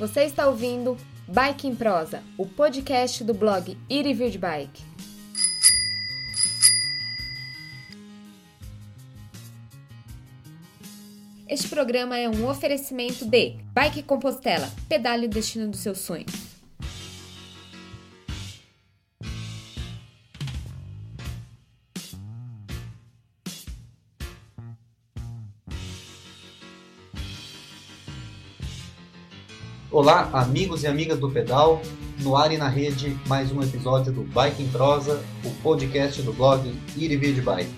Você 0.00 0.22
está 0.22 0.46
ouvindo 0.46 0.96
Bike 1.28 1.68
em 1.68 1.76
Prosa, 1.76 2.22
o 2.38 2.46
podcast 2.46 3.22
do 3.22 3.34
blog 3.34 3.76
Ir 3.86 4.06
e 4.06 4.14
Vir 4.14 4.30
de 4.30 4.38
Bike. 4.38 4.82
Este 11.46 11.68
programa 11.68 12.16
é 12.16 12.26
um 12.30 12.48
oferecimento 12.48 13.26
de 13.26 13.58
Bike 13.74 14.02
Compostela, 14.04 14.70
pedale 14.88 15.26
o 15.26 15.28
destino 15.28 15.68
dos 15.68 15.80
seus 15.80 15.98
sonhos. 15.98 16.39
Olá, 30.02 30.30
amigos 30.32 30.82
e 30.82 30.86
amigas 30.86 31.18
do 31.18 31.30
pedal, 31.30 31.82
no 32.20 32.34
ar 32.34 32.50
e 32.50 32.56
na 32.56 32.70
rede, 32.70 33.14
mais 33.26 33.52
um 33.52 33.62
episódio 33.62 34.10
do 34.10 34.22
Bike 34.22 34.62
em 34.62 34.68
Prosa, 34.68 35.22
o 35.44 35.50
podcast 35.62 36.22
do 36.22 36.32
blog 36.32 36.74
Ir 36.96 37.12
e 37.12 37.16
Vir 37.18 37.34
de 37.34 37.42
Bike. 37.42 37.70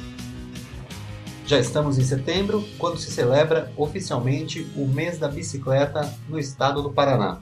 Já 1.44 1.58
estamos 1.58 1.98
em 1.98 2.04
setembro, 2.04 2.64
quando 2.78 2.96
se 2.96 3.10
celebra 3.10 3.72
oficialmente 3.76 4.64
o 4.76 4.86
mês 4.86 5.18
da 5.18 5.26
bicicleta 5.26 6.08
no 6.28 6.38
estado 6.38 6.80
do 6.80 6.92
Paraná. 6.92 7.40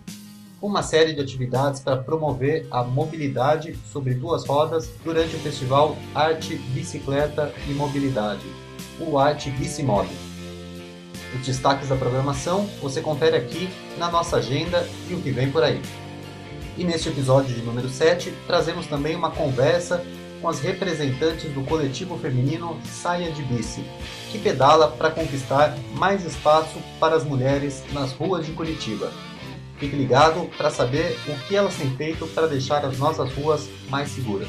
Uma 0.62 0.82
série 0.82 1.12
de 1.12 1.20
atividades 1.20 1.80
para 1.80 1.98
promover 1.98 2.66
a 2.70 2.82
mobilidade 2.82 3.78
sobre 3.92 4.14
duas 4.14 4.46
rodas 4.46 4.90
durante 5.04 5.36
o 5.36 5.40
festival 5.40 5.94
Arte, 6.14 6.54
Bicicleta 6.72 7.52
e 7.68 7.74
Mobilidade, 7.74 8.46
o 8.98 9.18
Arte 9.18 9.50
Bicimob. 9.50 10.08
Os 11.34 11.46
destaques 11.46 11.88
da 11.88 11.96
programação 11.96 12.66
você 12.80 13.00
confere 13.00 13.36
aqui 13.36 13.68
na 13.98 14.10
nossa 14.10 14.36
agenda 14.36 14.86
e 15.08 15.14
o 15.14 15.20
que 15.20 15.30
vem 15.30 15.50
por 15.50 15.62
aí. 15.62 15.80
E 16.76 16.84
neste 16.84 17.08
episódio 17.08 17.54
de 17.54 17.62
número 17.62 17.88
7, 17.88 18.32
trazemos 18.46 18.86
também 18.86 19.14
uma 19.14 19.30
conversa 19.30 20.04
com 20.40 20.48
as 20.48 20.60
representantes 20.60 21.52
do 21.52 21.62
coletivo 21.62 22.18
feminino 22.18 22.78
Saia 22.84 23.30
de 23.30 23.42
Bici, 23.42 23.84
que 24.32 24.38
pedala 24.38 24.88
para 24.88 25.10
conquistar 25.10 25.76
mais 25.94 26.24
espaço 26.24 26.78
para 26.98 27.14
as 27.14 27.24
mulheres 27.24 27.84
nas 27.92 28.12
ruas 28.12 28.46
de 28.46 28.52
Curitiba. 28.52 29.12
Fique 29.78 29.96
ligado 29.96 30.48
para 30.56 30.70
saber 30.70 31.18
o 31.28 31.46
que 31.46 31.56
elas 31.56 31.74
têm 31.74 31.94
feito 31.96 32.26
para 32.28 32.46
deixar 32.46 32.84
as 32.84 32.98
nossas 32.98 33.32
ruas 33.34 33.68
mais 33.88 34.10
seguras. 34.10 34.48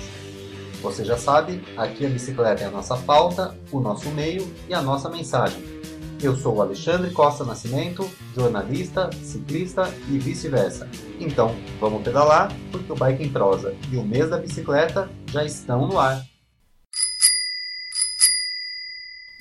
Você 0.82 1.06
já 1.06 1.18
sabe, 1.18 1.64
aqui 1.78 2.06
a 2.06 2.10
bicicleta 2.10 2.64
é 2.64 2.68
a 2.68 2.72
nossa 2.72 2.98
pauta, 2.98 3.56
o 3.72 3.80
nosso 3.80 4.10
meio 4.10 4.52
e 4.68 4.73
a 4.73 4.82
nossa 4.82 5.10
mensagem. 5.10 5.81
Eu 6.23 6.36
sou 6.36 6.58
o 6.58 6.61
Alexandre 6.61 7.09
Costa 7.09 7.44
Nascimento, 7.44 8.08
jornalista, 8.36 9.09
ciclista 9.23 9.91
e 10.08 10.19
vice-versa. 10.19 10.88
Então, 11.19 11.55
vamos 11.80 12.03
pedalar, 12.03 12.55
porque 12.72 12.91
o 12.91 12.95
Bike 12.95 13.23
em 13.23 13.31
Prosa 13.31 13.75
e 13.91 13.97
o 13.97 14.03
mês 14.03 14.30
da 14.30 14.38
bicicleta 14.38 15.09
já 15.31 15.44
estão 15.44 15.88
no 15.88 15.97
ar. 15.97 16.23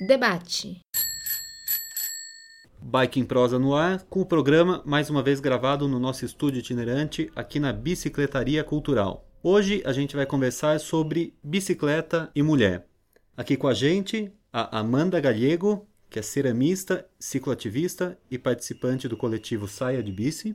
Debate. 0.07 0.81
Bike 2.81 3.19
em 3.19 3.25
Prosa 3.25 3.59
no 3.59 3.75
ar, 3.75 4.01
com 4.09 4.21
o 4.21 4.25
programa 4.25 4.81
mais 4.83 5.07
uma 5.07 5.21
vez 5.21 5.39
gravado 5.39 5.87
no 5.87 5.99
nosso 5.99 6.25
estúdio 6.25 6.61
itinerante 6.61 7.31
aqui 7.35 7.59
na 7.59 7.71
Bicicletaria 7.71 8.63
Cultural. 8.63 9.29
Hoje 9.43 9.83
a 9.85 9.93
gente 9.93 10.15
vai 10.15 10.25
conversar 10.25 10.79
sobre 10.79 11.35
bicicleta 11.43 12.31
e 12.35 12.41
mulher. 12.41 12.87
Aqui 13.37 13.55
com 13.55 13.67
a 13.67 13.73
gente, 13.75 14.31
a 14.51 14.79
Amanda 14.79 15.19
Galego, 15.19 15.87
que 16.11 16.19
é 16.19 16.21
ceramista, 16.21 17.07
cicloativista 17.17 18.19
e 18.29 18.37
participante 18.37 19.07
do 19.07 19.15
coletivo 19.15 19.65
Saia 19.65 20.03
de 20.03 20.11
Bici. 20.11 20.53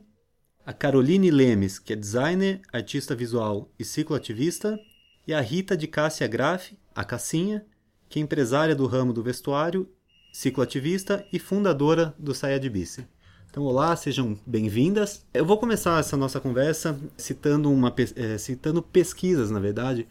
A 0.63 0.71
Caroline 0.71 1.31
Lemes, 1.31 1.79
que 1.79 1.93
é 1.93 1.95
designer, 1.95 2.61
artista 2.71 3.15
visual 3.15 3.67
e 3.79 3.83
cicloativista. 3.83 4.79
E 5.25 5.33
a 5.33 5.41
Rita 5.41 5.75
de 5.75 5.87
Cássia 5.87 6.27
Graf, 6.27 6.73
a 6.93 7.03
Cassinha, 7.03 7.65
que 8.07 8.19
é 8.19 8.21
empresária 8.21 8.75
do 8.75 8.85
ramo 8.85 9.11
do 9.11 9.23
vestuário, 9.23 9.89
cicloativista 10.31 11.25
e 11.33 11.39
fundadora 11.39 12.13
do 12.19 12.35
Saia 12.35 12.59
de 12.59 12.69
Bici. 12.69 13.07
Então, 13.49 13.63
olá, 13.63 13.95
sejam 13.95 14.37
bem-vindas. 14.45 15.25
Eu 15.33 15.45
vou 15.45 15.57
começar 15.57 15.99
essa 15.99 16.15
nossa 16.15 16.39
conversa 16.39 16.99
citando, 17.17 17.71
uma, 17.71 17.91
é, 18.15 18.37
citando 18.37 18.83
pesquisas, 18.83 19.49
na 19.49 19.59
verdade, 19.59 20.07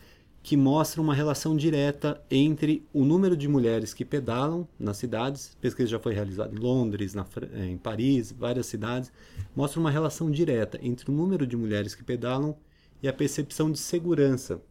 que 0.46 0.56
mostra 0.56 1.02
uma 1.02 1.12
relação 1.12 1.56
direta 1.56 2.22
entre 2.30 2.86
o 2.92 3.04
número 3.04 3.36
de 3.36 3.48
mulheres 3.48 3.92
que 3.92 4.04
pedalam 4.04 4.68
nas 4.78 4.96
cidades, 4.96 5.56
pesquisa 5.60 5.88
já 5.88 5.98
foi 5.98 6.14
realizada 6.14 6.54
em 6.54 6.58
Londres, 6.60 7.14
na, 7.14 7.26
eh, 7.52 7.66
em 7.66 7.76
Paris, 7.76 8.30
várias 8.30 8.66
cidades, 8.66 9.10
mostra 9.56 9.80
uma 9.80 9.90
relação 9.90 10.30
direta 10.30 10.78
entre 10.80 11.10
o 11.10 11.12
número 11.12 11.44
de 11.48 11.56
mulheres 11.56 11.96
que 11.96 12.04
pedalam 12.04 12.56
e 13.02 13.08
a 13.08 13.12
percepção 13.12 13.72
de 13.72 13.78
segurança. 13.80 14.62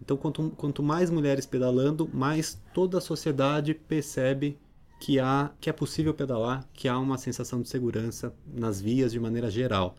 Então, 0.00 0.16
quanto, 0.16 0.48
quanto 0.56 0.82
mais 0.82 1.10
mulheres 1.10 1.44
pedalando, 1.44 2.08
mais 2.10 2.58
toda 2.72 2.96
a 2.96 3.00
sociedade 3.02 3.74
percebe 3.74 4.58
que, 4.98 5.20
há, 5.20 5.50
que 5.60 5.68
é 5.68 5.74
possível 5.74 6.14
pedalar, 6.14 6.66
que 6.72 6.88
há 6.88 6.98
uma 6.98 7.18
sensação 7.18 7.60
de 7.60 7.68
segurança 7.68 8.34
nas 8.46 8.80
vias 8.80 9.12
de 9.12 9.20
maneira 9.20 9.50
geral. 9.50 9.94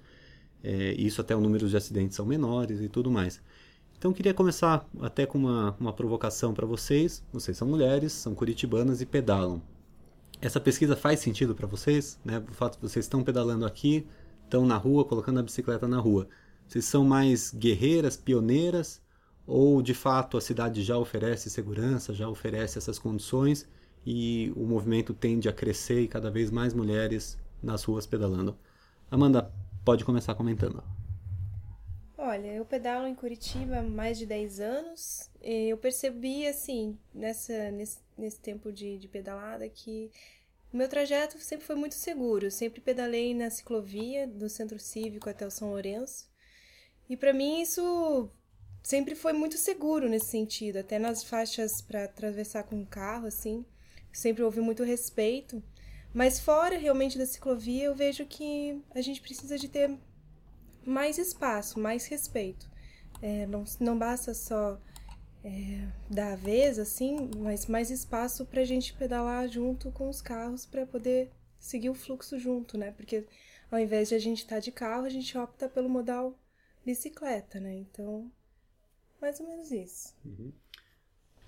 É, 0.63 0.93
isso 0.93 1.21
até 1.21 1.35
o 1.35 1.39
número 1.39 1.69
de 1.69 1.77
acidentes 1.77 2.15
são 2.15 2.25
menores 2.25 2.81
e 2.81 2.89
tudo 2.89 3.11
mais. 3.11 3.39
Então 4.03 4.11
queria 4.11 4.33
começar 4.33 4.85
até 4.99 5.25
com 5.25 5.37
uma, 5.37 5.77
uma 5.79 5.93
provocação 5.93 6.53
para 6.53 6.65
vocês. 6.65 7.23
Vocês 7.31 7.55
são 7.55 7.65
mulheres, 7.65 8.11
são 8.11 8.35
curitibanas 8.35 8.99
e 8.99 9.05
pedalam. 9.05 9.61
Essa 10.41 10.59
pesquisa 10.59 10.93
faz 10.93 11.21
sentido 11.21 11.55
para 11.55 11.65
vocês? 11.65 12.19
Né? 12.25 12.39
O 12.39 12.53
fato 12.53 12.75
de 12.75 12.81
vocês 12.81 13.05
estão 13.05 13.23
pedalando 13.23 13.65
aqui, 13.65 14.05
estão 14.43 14.65
na 14.65 14.75
rua, 14.75 15.05
colocando 15.05 15.39
a 15.39 15.41
bicicleta 15.41 15.87
na 15.87 16.01
rua. 16.01 16.27
Vocês 16.67 16.83
são 16.83 17.05
mais 17.05 17.53
guerreiras, 17.53 18.17
pioneiras? 18.17 19.01
Ou 19.47 19.81
de 19.81 19.93
fato 19.93 20.35
a 20.35 20.41
cidade 20.41 20.83
já 20.83 20.97
oferece 20.97 21.49
segurança, 21.49 22.13
já 22.13 22.27
oferece 22.27 22.77
essas 22.77 22.99
condições 22.99 23.65
e 24.05 24.51
o 24.53 24.65
movimento 24.65 25.13
tende 25.13 25.47
a 25.47 25.53
crescer 25.53 26.01
e 26.01 26.09
cada 26.09 26.29
vez 26.29 26.51
mais 26.51 26.73
mulheres 26.73 27.37
nas 27.61 27.85
ruas 27.85 28.05
pedalando? 28.05 28.53
Amanda, 29.09 29.49
pode 29.85 30.03
começar 30.03 30.35
comentando. 30.35 30.83
Olha, 32.17 32.47
eu 32.47 32.63
pedalo 32.63 33.07
em 33.07 33.15
Curitiba 33.15 33.79
há 33.79 33.83
mais 33.83 34.17
de 34.17 34.25
10 34.25 34.59
anos. 34.59 35.29
eu 35.41 35.77
percebi, 35.77 36.47
assim, 36.47 36.97
nessa, 37.13 37.71
nesse, 37.71 37.99
nesse 38.17 38.39
tempo 38.39 38.71
de, 38.71 38.99
de 38.99 39.07
pedalada, 39.07 39.67
que 39.67 40.11
o 40.71 40.77
meu 40.77 40.87
trajeto 40.87 41.39
sempre 41.39 41.65
foi 41.65 41.75
muito 41.75 41.95
seguro. 41.95 42.45
Eu 42.45 42.51
sempre 42.51 42.81
pedalei 42.81 43.33
na 43.33 43.49
ciclovia 43.49 44.27
do 44.27 44.47
Centro 44.47 44.79
Cívico 44.79 45.29
até 45.29 45.45
o 45.45 45.51
São 45.51 45.69
Lourenço. 45.69 46.29
E 47.09 47.17
para 47.17 47.33
mim 47.33 47.61
isso 47.61 48.29
sempre 48.83 49.15
foi 49.15 49.33
muito 49.33 49.57
seguro 49.57 50.07
nesse 50.07 50.27
sentido, 50.27 50.77
até 50.77 50.99
nas 50.99 51.23
faixas 51.23 51.81
para 51.81 52.03
atravessar 52.03 52.63
com 52.63 52.81
o 52.81 52.85
carro, 52.85 53.25
assim. 53.27 53.65
Sempre 54.11 54.43
houve 54.43 54.61
muito 54.61 54.83
respeito. 54.83 55.63
Mas 56.13 56.39
fora 56.39 56.77
realmente 56.77 57.17
da 57.17 57.25
ciclovia, 57.25 57.85
eu 57.85 57.95
vejo 57.95 58.23
que 58.27 58.79
a 58.93 59.01
gente 59.01 59.19
precisa 59.19 59.57
de 59.57 59.67
ter 59.67 59.97
mais 60.85 61.17
espaço, 61.17 61.79
mais 61.79 62.05
respeito. 62.05 62.69
É, 63.21 63.45
não, 63.47 63.63
não 63.79 63.97
basta 63.97 64.33
só 64.33 64.79
é, 65.43 65.87
dar 66.09 66.33
a 66.33 66.35
vez, 66.35 66.79
assim, 66.79 67.29
mas 67.37 67.67
mais 67.67 67.91
espaço 67.91 68.45
para 68.45 68.61
a 68.61 68.65
gente 68.65 68.93
pedalar 68.93 69.47
junto 69.47 69.91
com 69.91 70.09
os 70.09 70.21
carros 70.21 70.65
para 70.65 70.85
poder 70.85 71.31
seguir 71.59 71.89
o 71.89 71.95
fluxo 71.95 72.39
junto, 72.39 72.77
né? 72.77 72.91
Porque 72.91 73.27
ao 73.71 73.79
invés 73.79 74.09
de 74.09 74.15
a 74.15 74.19
gente 74.19 74.39
estar 74.39 74.55
tá 74.55 74.59
de 74.59 74.71
carro, 74.71 75.05
a 75.05 75.09
gente 75.09 75.37
opta 75.37 75.67
pelo 75.67 75.89
modal 75.89 76.37
bicicleta, 76.85 77.59
né? 77.59 77.73
Então, 77.75 78.31
mais 79.21 79.39
ou 79.39 79.47
menos 79.47 79.71
isso. 79.71 80.13
Uhum. 80.25 80.51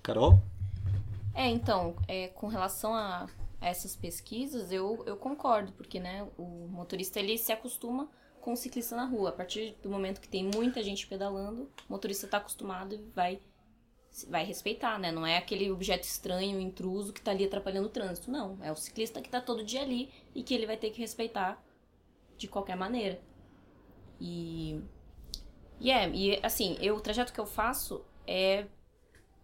Carol? 0.02 0.40
É, 1.34 1.50
então, 1.50 1.96
é, 2.08 2.30
com 2.30 2.48
relação 2.48 2.94
a, 2.94 3.30
a 3.60 3.68
essas 3.68 3.96
pesquisas, 3.96 4.72
eu, 4.72 5.04
eu 5.06 5.18
concordo, 5.18 5.74
porque 5.74 6.00
né, 6.00 6.26
o 6.38 6.68
motorista 6.70 7.20
ele 7.20 7.38
se 7.38 7.52
acostuma 7.52 8.10
com 8.46 8.56
ciclista 8.56 8.96
na 8.96 9.06
rua. 9.06 9.30
A 9.30 9.32
partir 9.32 9.76
do 9.82 9.90
momento 9.90 10.22
que 10.22 10.28
tem 10.30 10.44
muita 10.44 10.84
gente 10.84 11.08
pedalando, 11.08 11.64
o 11.90 11.92
motorista 11.92 12.28
está 12.28 12.38
acostumado 12.38 12.94
e 12.94 12.98
vai 13.16 13.42
vai 14.30 14.46
respeitar, 14.46 14.98
né? 14.98 15.12
Não 15.12 15.26
é 15.26 15.36
aquele 15.36 15.70
objeto 15.70 16.04
estranho, 16.04 16.58
intruso 16.58 17.12
que 17.12 17.20
está 17.20 17.32
ali 17.32 17.44
atrapalhando 17.44 17.88
o 17.88 17.92
trânsito, 17.92 18.32
não. 18.32 18.58
É 18.62 18.72
o 18.72 18.76
ciclista 18.76 19.20
que 19.20 19.28
está 19.28 19.42
todo 19.42 19.64
dia 19.64 19.82
ali 19.82 20.10
e 20.34 20.44
que 20.44 20.54
ele 20.54 20.68
vai 20.68 20.78
ter 20.78 20.92
que 20.92 21.02
respeitar 21.02 21.62
de 22.38 22.48
qualquer 22.48 22.78
maneira. 22.78 23.20
E 24.22 24.80
e 25.80 25.92
é, 25.92 26.08
e 26.10 26.40
assim, 26.44 26.78
eu, 26.80 26.96
o 26.96 27.02
trajeto 27.02 27.34
que 27.34 27.40
eu 27.40 27.48
faço 27.48 28.06
é 28.28 28.68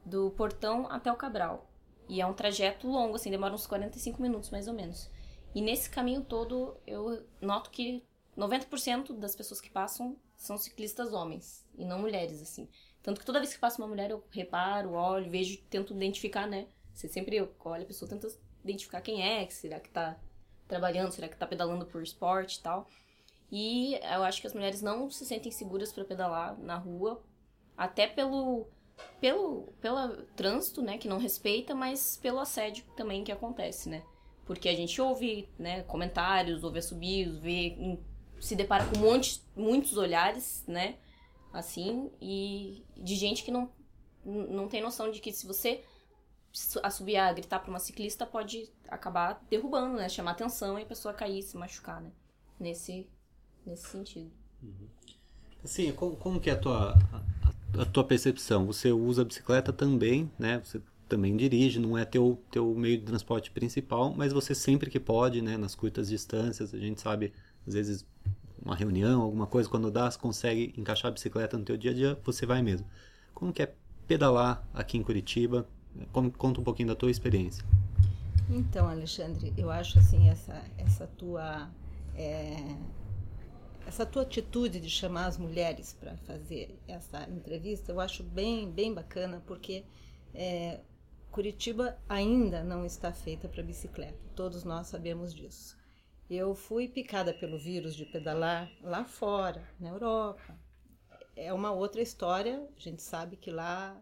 do 0.06 0.30
portão 0.31 0.88
até 0.89 1.12
o 1.12 1.18
Cabral. 1.18 1.68
E 2.07 2.21
é 2.21 2.25
um 2.25 2.33
trajeto 2.33 2.88
longo, 2.88 3.15
assim, 3.15 3.31
demora 3.31 3.54
uns 3.54 3.65
45 3.65 4.21
minutos 4.21 4.51
mais 4.51 4.68
ou 4.68 4.74
menos. 4.75 5.09
E 5.56 5.62
nesse 5.62 5.89
caminho 5.89 6.21
todo 6.24 6.77
eu 6.86 7.25
noto 7.42 7.71
que 7.71 8.06
90% 8.38 9.18
das 9.18 9.36
pessoas 9.36 9.60
que 9.60 9.69
passam 9.69 10.18
são 10.38 10.57
ciclistas 10.57 11.13
homens 11.13 11.66
e 11.78 11.86
não 11.86 12.00
mulheres, 12.00 12.42
assim. 12.42 12.68
Tanto 13.04 13.19
que 13.19 13.25
toda 13.25 13.39
vez 13.39 13.54
que 13.54 13.60
passa 13.60 13.81
uma 13.81 13.88
mulher 13.88 14.12
eu 14.12 14.24
reparo, 14.31 14.94
olho, 14.94 15.30
vejo, 15.30 15.62
tento 15.69 15.94
identificar, 15.94 16.48
né? 16.48 16.68
Você 16.94 17.07
sempre 17.07 17.39
olha 17.63 17.83
a 17.83 17.88
pessoa, 17.88 18.10
tenta 18.10 18.28
identificar 18.63 19.01
quem 19.01 19.24
é, 19.24 19.50
será 19.50 19.80
que 19.80 19.89
tá 19.89 20.19
trabalhando, 20.68 21.12
será 21.12 21.28
que 21.28 21.38
tá 21.38 21.48
pedalando 21.48 21.86
por 21.86 22.01
esporte 22.01 22.56
e 22.56 22.62
tal. 22.62 22.88
E 23.51 23.95
eu 23.95 24.24
acho 24.24 24.39
que 24.39 24.48
as 24.48 24.54
mulheres 24.54 24.81
não 24.81 25.10
se 25.10 25.25
sentem 25.25 25.51
seguras 25.51 25.92
para 25.92 26.06
pedalar 26.06 26.57
na 26.60 26.78
rua, 26.78 27.22
até 27.75 28.07
pelo 28.07 28.68
pelo 29.19 29.74
pelo 29.81 30.24
trânsito, 30.36 30.81
né, 30.81 30.98
que 30.98 31.07
não 31.07 31.18
respeita, 31.18 31.74
mas 31.75 32.18
pelo 32.18 32.39
assédio 32.39 32.86
também 32.95 33.24
que 33.24 33.31
acontece, 33.31 33.89
né? 33.89 34.04
Porque 34.45 34.69
a 34.69 34.75
gente 34.75 35.01
ouve, 35.01 35.50
né, 35.57 35.83
comentários, 35.83 36.63
ouve 36.63 36.80
assobios, 36.80 37.38
vê 37.39 38.00
se 38.42 38.56
depara 38.56 38.86
com 38.86 38.98
um 38.98 39.02
monte, 39.02 39.42
muitos 39.56 39.96
olhares, 39.96 40.66
né? 40.68 40.96
Assim, 41.54 42.12
e 42.22 42.84
de 42.98 43.16
gente 43.16 43.44
que 43.44 43.52
não 43.52 43.70
não 44.24 44.68
tem 44.68 44.82
noção 44.82 45.10
de 45.12 45.20
que 45.20 45.34
se 45.34 45.48
você 45.48 45.84
assobiar, 46.84 47.34
gritar 47.34 47.60
para 47.60 47.70
uma 47.70 47.80
ciclista 47.80 48.26
pode 48.26 48.70
acabar 48.88 49.42
derrubando, 49.50 49.96
né? 49.96 50.10
Chamar 50.10 50.32
atenção 50.32 50.78
e 50.78 50.84
a 50.84 50.86
pessoa 50.86 51.14
cair, 51.14 51.42
se 51.42 51.58
machucar, 51.58 52.02
né? 52.02 52.12
Nesse, 52.60 53.08
nesse 53.66 53.88
sentido. 53.88 54.32
Uhum. 54.62 54.88
Assim, 55.64 55.92
como, 55.94 56.16
como 56.18 56.40
que 56.40 56.50
é 56.50 56.54
a 56.54 56.58
tua, 56.58 56.94
a, 57.14 57.82
a, 57.82 57.86
tua 57.86 58.04
percepção? 58.04 58.66
Você 58.66 58.92
usa 58.92 59.22
a 59.22 59.26
bicicleta 59.26 59.72
também, 59.72 60.30
né? 60.38 60.62
Você 60.64 60.82
também 61.08 61.36
dirige, 61.36 61.80
não 61.80 61.98
é 61.98 62.06
teu, 62.06 62.42
teu 62.52 62.74
meio 62.76 62.98
de 62.98 63.06
transporte 63.06 63.50
principal, 63.52 64.14
mas 64.16 64.34
você 64.34 64.54
sempre 64.54 64.90
que 64.90 65.00
pode, 65.00 65.42
né? 65.42 65.58
Nas 65.58 65.74
curtas 65.74 66.10
distâncias, 66.10 66.74
a 66.74 66.78
gente 66.78 67.02
sabe, 67.02 67.34
às 67.66 67.74
vezes 67.74 68.06
uma 68.63 68.75
reunião, 68.75 69.22
alguma 69.22 69.48
coisa, 69.48 69.69
quando 69.69 69.90
dá, 69.90 70.10
você 70.10 70.18
consegue 70.18 70.74
encaixar 70.78 71.10
a 71.10 71.13
bicicleta 71.13 71.58
no 71.58 71.63
teu 71.63 71.78
dia 71.78 71.92
a 71.92 71.94
dia, 71.94 72.19
você 72.24 72.46
vai 72.46 72.62
mesmo. 72.62 72.88
Como 73.34 73.52
que 73.52 73.63
é 73.63 73.74
pedalar 74.08 74.68
aqui 74.74 74.98
em 74.98 75.04
Curitiba? 75.04 75.68
Conta 76.12 76.62
um 76.62 76.63
pouquinho 76.63 76.90
da 76.90 76.96
tua 76.96 77.12
experiência. 77.12 77.66
Então, 78.50 78.88
Alexandre, 78.88 79.54
eu 79.58 79.72
acho 79.72 79.98
assim 80.00 80.30
essa 80.30 80.62
essa 80.78 81.08
tua 81.08 81.69
é, 82.16 82.75
essa 83.88 84.06
tua 84.06 84.24
atitude 84.24 84.80
de 84.80 84.90
chamar 84.90 85.25
as 85.25 85.38
mulheres 85.38 85.96
para 86.00 86.16
fazer 86.18 86.78
essa 86.88 87.28
entrevista, 87.30 87.92
eu 87.92 88.00
acho 88.00 88.24
bem 88.24 88.69
bem 88.69 88.94
bacana 88.94 89.42
porque 89.46 89.86
é, 90.34 90.81
Curitiba 91.31 91.98
ainda 92.10 92.64
não 92.64 92.86
está 92.86 93.14
feita 93.14 93.48
para 93.48 93.64
bicicleta. 93.64 94.19
Todos 94.36 94.66
nós 94.66 94.88
sabemos 94.88 95.34
disso. 95.34 95.81
Eu 96.33 96.56
fui 96.56 96.88
picada 96.88 97.33
pelo 97.33 97.60
vírus 97.60 97.94
de 97.94 98.06
pedalar 98.06 98.72
lá 98.81 99.04
fora, 99.04 99.68
na 99.78 99.89
Europa. 99.89 100.57
É 101.36 101.51
uma 101.51 101.74
outra 101.74 102.01
história. 102.01 102.66
A 102.74 102.80
gente 102.80 103.01
sabe 103.01 103.36
que 103.36 103.51
lá 103.51 104.01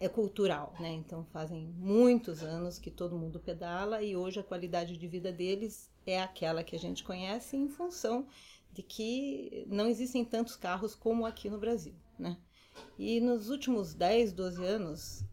é 0.00 0.08
cultural, 0.08 0.72
né? 0.80 0.88
Então 0.88 1.26
fazem 1.26 1.66
muitos 1.76 2.42
anos 2.42 2.78
que 2.78 2.90
todo 2.90 3.18
mundo 3.18 3.38
pedala 3.38 4.02
e 4.02 4.16
hoje 4.16 4.40
a 4.40 4.42
qualidade 4.42 4.96
de 4.96 5.06
vida 5.06 5.30
deles 5.30 5.90
é 6.06 6.22
aquela 6.22 6.64
que 6.64 6.74
a 6.74 6.78
gente 6.78 7.04
conhece 7.04 7.54
em 7.54 7.68
função 7.68 8.26
de 8.72 8.82
que 8.82 9.66
não 9.68 9.86
existem 9.86 10.24
tantos 10.24 10.56
carros 10.56 10.94
como 10.94 11.26
aqui 11.26 11.50
no 11.50 11.58
Brasil, 11.58 11.94
né? 12.18 12.38
E 12.98 13.20
nos 13.20 13.50
últimos 13.50 13.92
10, 13.92 14.32
12 14.32 14.64
anos, 14.64 15.24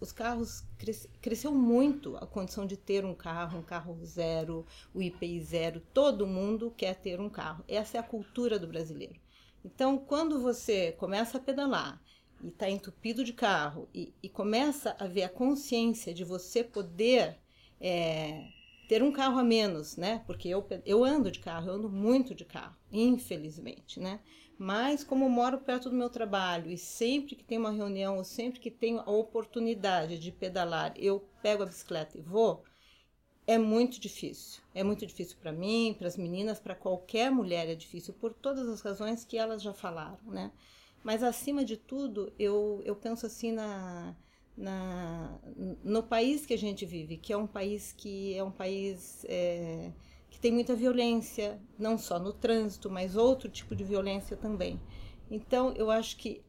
os 0.00 0.12
carros 0.12 0.64
cres, 0.78 1.08
cresceu 1.20 1.52
muito 1.52 2.16
a 2.16 2.26
condição 2.26 2.66
de 2.66 2.76
ter 2.76 3.04
um 3.04 3.14
carro, 3.14 3.58
um 3.58 3.62
carro 3.62 3.98
zero, 4.04 4.66
o 4.94 5.02
IPI 5.02 5.40
zero, 5.40 5.82
todo 5.92 6.26
mundo 6.26 6.72
quer 6.76 6.96
ter 6.96 7.20
um 7.20 7.30
carro. 7.30 7.64
Essa 7.66 7.96
é 7.96 8.00
a 8.00 8.04
cultura 8.04 8.58
do 8.58 8.66
brasileiro. 8.66 9.18
Então, 9.64 9.98
quando 9.98 10.40
você 10.40 10.92
começa 10.92 11.38
a 11.38 11.40
pedalar 11.40 12.00
e 12.42 12.48
está 12.48 12.68
entupido 12.68 13.24
de 13.24 13.32
carro 13.32 13.88
e, 13.92 14.12
e, 14.22 14.28
começa 14.28 14.94
a 14.98 15.06
ver 15.06 15.24
a 15.24 15.28
consciência 15.28 16.14
de 16.14 16.22
você 16.22 16.62
poder 16.62 17.38
é, 17.80 18.46
ter 18.88 19.02
um 19.02 19.12
carro 19.12 19.38
a 19.38 19.44
menos, 19.44 19.96
né? 19.96 20.22
Porque 20.26 20.48
eu, 20.48 20.66
eu 20.84 21.04
ando 21.04 21.30
de 21.30 21.40
carro, 21.40 21.68
eu 21.68 21.74
ando 21.74 21.90
muito 21.90 22.34
de 22.34 22.44
carro, 22.44 22.76
infelizmente, 22.90 24.00
né? 24.00 24.20
Mas 24.58 25.04
como 25.04 25.28
moro 25.28 25.58
perto 25.58 25.90
do 25.90 25.96
meu 25.96 26.08
trabalho 26.08 26.70
e 26.70 26.78
sempre 26.78 27.36
que 27.36 27.44
tem 27.44 27.58
uma 27.58 27.70
reunião 27.70 28.16
ou 28.16 28.24
sempre 28.24 28.58
que 28.58 28.70
tenho 28.70 29.00
a 29.00 29.10
oportunidade 29.10 30.18
de 30.18 30.32
pedalar, 30.32 30.94
eu 30.96 31.20
pego 31.42 31.62
a 31.62 31.66
bicicleta 31.66 32.16
e 32.16 32.22
vou, 32.22 32.64
é 33.46 33.58
muito 33.58 34.00
difícil. 34.00 34.62
É 34.74 34.82
muito 34.82 35.06
difícil 35.06 35.36
para 35.40 35.52
mim, 35.52 35.94
para 35.96 36.08
as 36.08 36.16
meninas, 36.16 36.58
para 36.58 36.74
qualquer 36.74 37.30
mulher 37.30 37.68
é 37.68 37.74
difícil 37.74 38.14
por 38.14 38.32
todas 38.32 38.68
as 38.68 38.80
razões 38.80 39.24
que 39.24 39.36
elas 39.38 39.62
já 39.62 39.72
falaram, 39.72 40.18
né? 40.26 40.50
Mas, 41.04 41.22
acima 41.22 41.64
de 41.64 41.76
tudo, 41.76 42.32
eu, 42.38 42.82
eu 42.84 42.96
penso 42.96 43.26
assim 43.26 43.52
na, 43.52 44.16
na, 44.56 45.38
no 45.84 46.02
país 46.02 46.46
que 46.46 46.54
a 46.54 46.58
gente 46.58 46.86
vive, 46.86 47.16
que 47.16 47.32
é 47.32 47.36
um 47.36 47.46
país 47.46 47.92
que 47.92 48.34
é 48.34 48.42
um 48.42 48.50
país 48.50 49.24
é, 49.28 49.92
que 50.30 50.40
tem 50.40 50.52
muita 50.52 50.74
violência, 50.74 51.60
não 51.78 51.98
só 51.98 52.18
no 52.18 52.32
trânsito, 52.32 52.90
mas 52.90 53.16
outro 53.16 53.48
tipo 53.48 53.74
de 53.74 53.84
violência 53.84 54.36
também. 54.36 54.80
Então, 55.30 55.72
eu 55.72 55.90
acho 55.90 56.16
que 56.16 56.42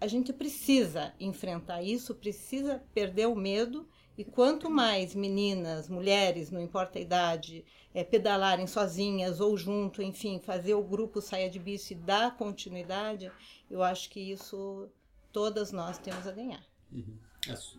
a 0.00 0.06
gente 0.06 0.32
precisa 0.32 1.14
enfrentar 1.18 1.82
isso, 1.82 2.14
precisa 2.14 2.82
perder 2.94 3.26
o 3.26 3.34
medo 3.34 3.88
e 4.18 4.24
quanto 4.24 4.70
mais 4.70 5.14
meninas, 5.14 5.88
mulheres, 5.88 6.50
não 6.50 6.60
importa 6.60 6.98
a 6.98 7.02
idade, 7.02 7.64
é, 7.92 8.02
pedalarem 8.02 8.66
sozinhas 8.66 9.40
ou 9.40 9.56
junto, 9.56 10.02
enfim, 10.02 10.38
fazer 10.38 10.74
o 10.74 10.82
grupo 10.82 11.20
saia 11.20 11.50
de 11.50 11.58
bici 11.58 11.92
e 11.92 11.96
dar 11.96 12.36
continuidade, 12.36 13.30
eu 13.70 13.82
acho 13.82 14.08
que 14.08 14.20
isso 14.20 14.88
todas 15.32 15.70
nós 15.70 15.98
temos 15.98 16.26
a 16.26 16.32
ganhar. 16.32 16.64
Uhum. 16.90 17.25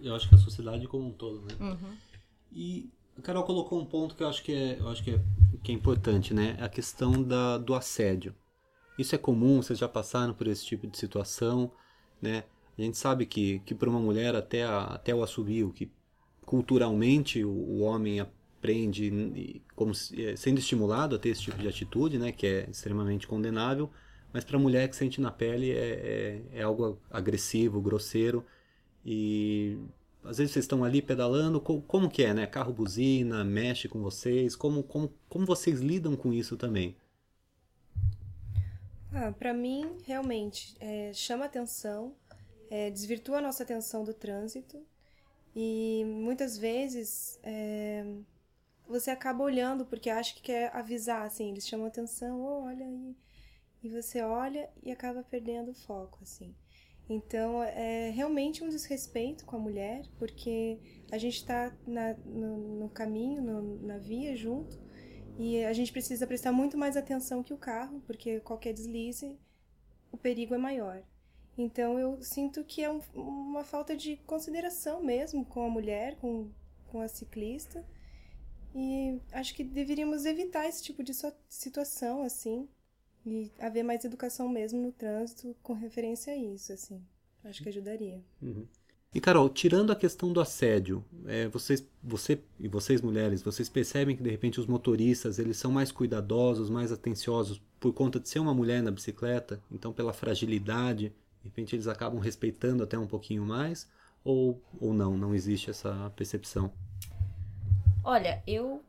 Eu 0.02 0.16
acho 0.16 0.30
que 0.30 0.36
a 0.36 0.38
sociedade 0.38 0.88
como 0.88 1.08
um 1.08 1.12
todo, 1.12 1.42
né? 1.42 1.56
Uhum. 1.60 1.98
E 2.52 2.90
a 3.18 3.22
Carol 3.22 3.44
colocou 3.44 3.80
um 3.80 3.86
ponto 3.86 4.16
que 4.16 4.24
eu 4.24 4.28
acho 4.28 4.44
que 4.44 4.54
é, 4.54 4.80
eu 4.80 4.88
acho 4.90 5.04
que 5.04 5.12
é, 5.12 5.22
que 5.64 5.72
é 5.72 5.76
importante, 5.76 6.34
né? 6.34 6.58
A 6.60 6.70
questão 6.70 7.24
da, 7.24 7.58
do 7.58 7.74
assédio. 7.74 8.36
Isso 8.98 9.14
é 9.14 9.18
comum, 9.18 9.62
vocês 9.62 9.78
já 9.78 9.88
passaram 9.88 10.34
por 10.34 10.48
esse 10.48 10.66
tipo 10.66 10.88
de 10.88 10.98
situação, 10.98 11.72
né? 12.22 12.44
A 12.78 12.82
gente 12.82 12.98
sabe 12.98 13.26
que, 13.26 13.60
que 13.60 13.74
para 13.74 13.90
uma 13.90 14.00
mulher 14.00 14.36
até, 14.36 14.64
a, 14.64 14.84
até 14.86 15.14
o 15.14 15.24
assobio, 15.24 15.72
que 15.74 15.92
culturalmente 16.46 17.44
o, 17.44 17.50
o 17.50 17.80
homem 17.82 18.20
aprende 18.20 19.62
como 19.76 19.92
é, 19.92 20.36
sendo 20.36 20.60
estimulado 20.60 21.16
a 21.16 21.20
ter 21.20 21.30
esse 21.30 21.42
tipo 21.42 21.58
de 21.58 21.68
atitude, 21.68 22.18
né, 22.18 22.32
que 22.32 22.46
é 22.46 22.70
extremamente 22.70 23.28
condenável, 23.28 23.90
mas 24.34 24.44
para 24.44 24.58
a 24.58 24.60
mulher 24.60 24.88
que 24.88 24.96
sente 24.96 25.20
na 25.20 25.32
pele 25.32 25.72
é, 25.72 25.76
é, 26.54 26.60
é, 26.60 26.62
algo 26.64 27.00
agressivo, 27.10 27.82
grosseiro 27.82 28.46
e 29.10 29.78
às 30.22 30.38
vezes 30.38 30.52
vocês 30.52 30.66
estão 30.66 30.84
ali 30.84 31.02
pedalando, 31.02 31.62
como, 31.62 31.82
como 31.82 32.10
que 32.10 32.24
é, 32.24 32.34
né? 32.34 32.46
Carro 32.46 32.74
buzina, 32.74 33.42
mexe 33.46 33.88
com 33.88 34.02
vocês, 34.02 34.54
como, 34.54 34.84
como, 34.84 35.14
como 35.30 35.46
vocês 35.46 35.80
lidam 35.80 36.18
com 36.18 36.34
isso 36.34 36.58
também? 36.58 36.94
Ah, 39.14 39.32
para 39.32 39.54
mim, 39.54 39.96
realmente, 40.04 40.76
é, 40.82 41.14
chama 41.14 41.46
atenção, 41.46 42.14
é, 42.70 42.90
desvirtua 42.90 43.38
a 43.38 43.42
nossa 43.42 43.64
atenção 43.64 44.04
do 44.04 44.14
trânsito 44.14 44.86
e 45.56 46.04
muitas 46.06 46.58
vezes 46.58 47.40
é, 47.42 48.06
você 48.86 49.10
acaba 49.10 49.42
olhando 49.42 49.86
porque 49.86 50.10
acha 50.10 50.36
que 50.36 50.42
quer 50.42 50.76
avisar, 50.76 51.26
assim, 51.26 51.52
eles 51.52 51.66
chamam 51.66 51.88
atenção, 51.88 52.42
oh, 52.42 52.66
olha 52.66 52.86
aí. 52.86 53.16
E 53.82 53.88
você 53.88 54.22
olha 54.22 54.70
e 54.84 54.92
acaba 54.92 55.24
perdendo 55.24 55.72
o 55.72 55.74
foco, 55.74 56.20
assim. 56.22 56.54
Então, 57.10 57.64
é 57.64 58.10
realmente 58.10 58.64
um 58.64 58.70
desrespeito 58.70 59.46
com 59.46 59.56
a 59.56 59.60
mulher, 59.60 60.06
porque 60.20 60.78
a 61.10 61.18
gente 61.18 61.38
está 61.38 61.74
no, 61.86 62.80
no, 62.80 62.90
caminho, 62.90 63.42
no, 63.42 63.82
na 63.82 63.98
via 63.98 64.36
junto, 64.36 64.78
e 65.38 65.64
a 65.64 65.72
gente 65.72 65.92
precisa 65.92 66.28
prestar 66.28 66.52
muito 66.52 66.78
mais 66.78 66.98
atenção 66.98 67.44
que 67.44 67.54
o 67.54 67.58
carro, 67.58 68.02
porque 68.06 68.42
qualquer 68.42 68.74
deslize, 68.74 69.40
o 70.12 70.18
perigo 70.18 70.54
é 70.54 70.58
maior. 70.58 71.04
Então 71.58 71.98
eu 71.98 72.22
sinto 72.22 72.64
que 72.64 72.84
é 72.84 72.92
um, 72.92 73.02
uma 73.14 73.64
falta 73.64 73.96
de 73.96 74.18
consideração 74.18 75.04
mesmo 75.04 75.44
com 75.46 75.66
a 75.66 75.70
mulher, 75.70 76.16
com, 76.18 76.52
com 76.88 77.02
a 77.02 77.08
ciclista. 77.08 77.86
E 78.76 79.20
acho 79.32 79.56
que 79.56 79.64
deveríamos 79.64 80.26
evitar 80.26 80.68
esse 80.68 80.84
tipo 80.84 81.04
de 81.04 81.14
situação, 81.50 82.22
assim, 82.22 82.70
e 83.28 83.52
haver 83.60 83.84
mais 83.84 84.06
educação 84.06 84.48
mesmo 84.48 84.82
no 84.82 84.92
trânsito 84.92 85.54
com 85.62 85.74
referência 85.74 86.32
a 86.32 86.38
isso, 86.38 86.72
assim. 86.72 87.02
Acho 87.44 87.62
que 87.62 87.68
ajudaria. 87.68 88.22
Uhum. 88.42 88.66
E 89.14 89.20
Carol, 89.20 89.50
tirando 89.50 89.92
a 89.92 89.96
questão 89.96 90.32
do 90.32 90.40
assédio, 90.40 91.04
é, 91.26 91.48
vocês, 91.48 91.86
você 92.02 92.42
e 92.60 92.68
vocês 92.68 93.02
mulheres, 93.02 93.42
vocês 93.42 93.68
percebem 93.68 94.16
que 94.16 94.24
de 94.24 94.30
repente 94.30 94.60
os 94.60 94.66
motoristas 94.66 95.40
eles 95.40 95.58
são 95.58 95.72
mais 95.72 95.92
cuidadosos, 95.92 96.70
mais 96.70 96.92
atenciosos 96.92 97.62
por 97.80 97.94
conta 97.94 98.20
de 98.20 98.30
ser 98.30 98.40
uma 98.40 98.54
mulher 98.54 98.82
na 98.82 98.92
bicicleta, 98.92 99.62
então 99.72 99.92
pela 99.92 100.14
fragilidade 100.14 101.10
de 101.42 101.50
repente 101.50 101.76
eles 101.76 101.88
acabam 101.88 102.20
respeitando 102.20 102.84
até 102.84 102.98
um 102.98 103.08
pouquinho 103.08 103.46
mais 103.46 103.88
ou, 104.24 104.62
ou 104.80 104.94
não, 104.94 105.18
não 105.18 105.34
existe 105.34 105.70
essa 105.70 106.12
percepção? 106.16 106.72
Olha, 108.04 108.42
eu 108.48 108.84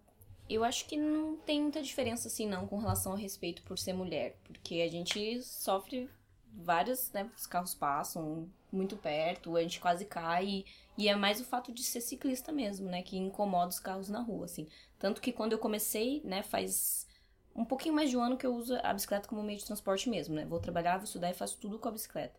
eu 0.48 0.64
acho 0.64 0.86
que 0.86 0.96
não 0.96 1.36
tem 1.36 1.62
muita 1.62 1.82
diferença 1.82 2.28
assim 2.28 2.46
não 2.46 2.66
com 2.66 2.78
relação 2.78 3.12
ao 3.12 3.18
respeito 3.18 3.62
por 3.62 3.78
ser 3.78 3.92
mulher, 3.92 4.36
porque 4.44 4.80
a 4.80 4.88
gente 4.88 5.42
sofre 5.42 6.08
vários, 6.52 7.12
né, 7.12 7.30
os 7.36 7.46
carros 7.46 7.74
passam 7.74 8.48
muito 8.72 8.96
perto, 8.96 9.56
a 9.56 9.62
gente 9.62 9.80
quase 9.80 10.04
cai 10.04 10.64
e 10.96 11.08
é 11.08 11.14
mais 11.14 11.40
o 11.40 11.44
fato 11.44 11.72
de 11.72 11.82
ser 11.82 12.00
ciclista 12.00 12.50
mesmo, 12.50 12.88
né, 12.88 13.02
que 13.02 13.16
incomoda 13.16 13.68
os 13.68 13.80
carros 13.80 14.08
na 14.08 14.20
rua, 14.20 14.46
assim. 14.46 14.66
Tanto 14.98 15.20
que 15.20 15.32
quando 15.32 15.52
eu 15.52 15.58
comecei, 15.58 16.20
né, 16.24 16.42
faz 16.42 17.06
um 17.54 17.64
pouquinho 17.64 17.94
mais 17.94 18.10
de 18.10 18.16
um 18.16 18.22
ano 18.22 18.36
que 18.36 18.46
eu 18.46 18.54
uso 18.54 18.76
a 18.82 18.92
bicicleta 18.92 19.28
como 19.28 19.42
meio 19.42 19.58
de 19.58 19.64
transporte 19.64 20.08
mesmo, 20.08 20.34
né? 20.34 20.44
Vou 20.44 20.60
trabalhar, 20.60 20.96
vou 20.96 21.04
estudar 21.04 21.30
e 21.30 21.34
faço 21.34 21.58
tudo 21.58 21.76
com 21.78 21.88
a 21.88 21.92
bicicleta. 21.92 22.38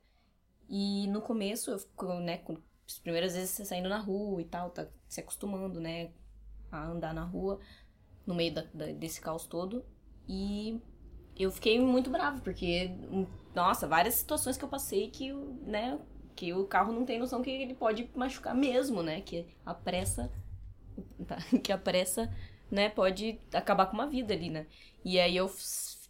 E 0.69 1.07
no 1.07 1.21
começo, 1.21 1.71
eu 1.71 1.79
fico, 1.79 2.05
né, 2.15 2.37
com 2.37 2.57
as 2.87 2.99
primeiras 2.99 3.33
vezes 3.33 3.49
você 3.49 3.65
saindo 3.65 3.89
na 3.89 3.99
rua 3.99 4.41
e 4.41 4.45
tal, 4.45 4.69
tá 4.69 4.87
se 5.07 5.19
acostumando, 5.19 5.79
né, 5.81 6.11
a 6.71 6.85
andar 6.85 7.13
na 7.13 7.23
rua, 7.23 7.59
no 8.29 8.36
meio 8.36 8.53
da, 8.53 8.63
da, 8.71 8.86
desse 8.86 9.19
caos 9.19 9.48
todo. 9.48 9.83
E 10.27 10.79
eu 11.36 11.51
fiquei 11.51 11.79
muito 11.79 12.12
bravo, 12.12 12.41
porque, 12.41 12.91
nossa, 13.55 13.88
várias 13.88 14.13
situações 14.13 14.55
que 14.55 14.63
eu 14.63 14.69
passei 14.69 15.09
que, 15.09 15.33
né, 15.33 16.00
que 16.36 16.53
o 16.53 16.65
carro 16.65 16.93
não 16.93 17.05
tem 17.05 17.17
noção 17.17 17.41
que 17.41 17.50
ele 17.50 17.74
pode 17.74 18.07
machucar 18.15 18.53
mesmo, 18.53 19.01
né, 19.01 19.21
que 19.21 19.48
a 19.65 19.74
pressa, 19.74 20.31
tá, 21.27 21.38
que 21.63 21.71
a 21.71 21.77
pressa, 21.77 22.31
né, 22.69 22.88
pode 22.89 23.39
acabar 23.51 23.88
com 23.88 23.95
uma 23.95 24.05
vida 24.05 24.31
ali, 24.31 24.51
né. 24.51 24.67
E 25.03 25.19
aí 25.19 25.36
eu 25.36 25.51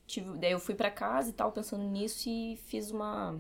tive, 0.05 0.37
daí 0.37 0.51
eu 0.51 0.59
fui 0.59 0.75
para 0.75 0.91
casa 0.91 1.29
e 1.29 1.33
tal, 1.33 1.53
pensando 1.53 1.83
nisso 1.83 2.27
e 2.27 2.57
fiz 2.57 2.91
uma 2.91 3.39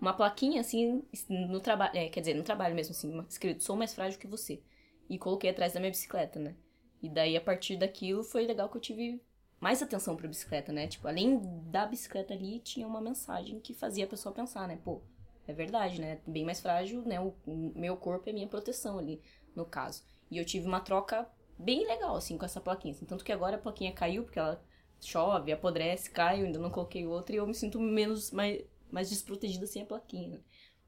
uma 0.00 0.12
plaquinha 0.12 0.60
assim 0.60 1.04
no 1.28 1.60
trabalho, 1.60 1.96
é, 1.96 2.08
quer 2.08 2.20
dizer, 2.20 2.34
no 2.34 2.42
trabalho 2.42 2.74
mesmo 2.74 2.90
assim, 2.90 3.24
escrito 3.28 3.62
sou 3.62 3.76
mais 3.76 3.94
frágil 3.94 4.18
que 4.18 4.26
você. 4.26 4.60
E 5.08 5.16
coloquei 5.16 5.50
atrás 5.50 5.72
da 5.72 5.80
minha 5.80 5.92
bicicleta, 5.92 6.40
né? 6.40 6.56
E 7.02 7.08
daí 7.08 7.36
a 7.36 7.40
partir 7.40 7.76
daquilo 7.76 8.22
foi 8.22 8.46
legal 8.46 8.68
que 8.68 8.76
eu 8.76 8.80
tive 8.80 9.20
mais 9.60 9.82
atenção 9.82 10.16
pra 10.16 10.28
bicicleta, 10.28 10.72
né? 10.72 10.86
Tipo, 10.86 11.08
além 11.08 11.40
da 11.70 11.84
bicicleta 11.84 12.32
ali, 12.32 12.60
tinha 12.60 12.86
uma 12.86 13.00
mensagem 13.00 13.60
que 13.60 13.74
fazia 13.74 14.04
a 14.04 14.08
pessoa 14.08 14.34
pensar, 14.34 14.66
né? 14.68 14.78
Pô, 14.84 15.02
é 15.46 15.52
verdade, 15.52 16.00
né? 16.00 16.20
Bem 16.26 16.44
mais 16.44 16.60
frágil, 16.60 17.02
né? 17.02 17.20
O, 17.20 17.34
o 17.46 17.72
meu 17.74 17.96
corpo 17.96 18.28
é 18.28 18.32
minha 18.32 18.46
proteção 18.46 18.98
ali, 18.98 19.20
no 19.54 19.64
caso. 19.64 20.04
E 20.30 20.38
eu 20.38 20.44
tive 20.44 20.66
uma 20.66 20.80
troca 20.80 21.28
bem 21.58 21.86
legal, 21.86 22.16
assim, 22.16 22.38
com 22.38 22.44
essa 22.44 22.60
plaquinha. 22.60 22.94
Assim, 22.94 23.04
tanto 23.04 23.24
que 23.24 23.32
agora 23.32 23.56
a 23.56 23.60
plaquinha 23.60 23.92
caiu, 23.92 24.24
porque 24.24 24.38
ela 24.38 24.62
chove, 25.00 25.52
apodrece, 25.52 26.10
cai, 26.10 26.40
eu 26.40 26.46
ainda 26.46 26.58
não 26.58 26.70
coloquei 26.70 27.06
outra, 27.06 27.34
e 27.34 27.38
eu 27.38 27.46
me 27.46 27.54
sinto 27.54 27.80
menos, 27.80 28.30
mais, 28.30 28.64
mais 28.90 29.10
desprotegida 29.10 29.66
sem 29.66 29.82
a 29.82 29.86
plaquinha, 29.86 30.28
né? 30.28 30.40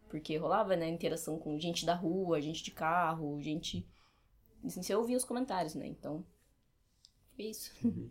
Porque 0.09 0.37
rolava, 0.37 0.76
né, 0.76 0.88
interação 0.88 1.38
com 1.38 1.59
gente 1.59 1.85
da 1.85 1.94
rua, 1.94 2.40
gente 2.40 2.62
de 2.62 2.71
carro, 2.71 3.40
gente... 3.40 3.87
Assim, 4.64 4.83
você 4.83 4.94
ouvia 4.94 5.16
os 5.16 5.25
comentários, 5.25 5.75
né? 5.75 5.87
Então, 5.87 6.25
foi 7.37 7.47
isso. 7.47 7.71
Uhum. 7.85 8.09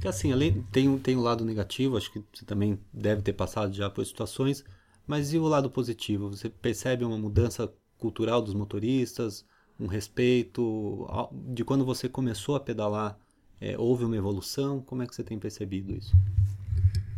Que 0.00 0.08
assim, 0.08 0.32
além, 0.32 0.62
tem, 0.72 0.98
tem 0.98 1.16
um 1.16 1.22
lado 1.22 1.44
negativo, 1.44 1.96
acho 1.96 2.12
que 2.12 2.22
você 2.32 2.44
também 2.44 2.78
deve 2.92 3.22
ter 3.22 3.32
passado 3.32 3.72
já 3.72 3.88
por 3.88 4.04
situações, 4.04 4.64
mas 5.06 5.32
e 5.32 5.38
o 5.38 5.44
lado 5.44 5.70
positivo? 5.70 6.28
Você 6.30 6.50
percebe 6.50 7.04
uma 7.04 7.16
mudança 7.16 7.72
cultural 7.98 8.42
dos 8.42 8.54
motoristas, 8.54 9.44
um 9.80 9.86
respeito? 9.86 11.06
De 11.54 11.64
quando 11.64 11.84
você 11.84 12.08
começou 12.08 12.56
a 12.56 12.60
pedalar, 12.60 13.18
é, 13.60 13.78
houve 13.78 14.04
uma 14.04 14.16
evolução? 14.16 14.82
Como 14.82 15.02
é 15.02 15.06
que 15.06 15.14
você 15.14 15.24
tem 15.24 15.38
percebido 15.38 15.94
isso? 15.94 16.14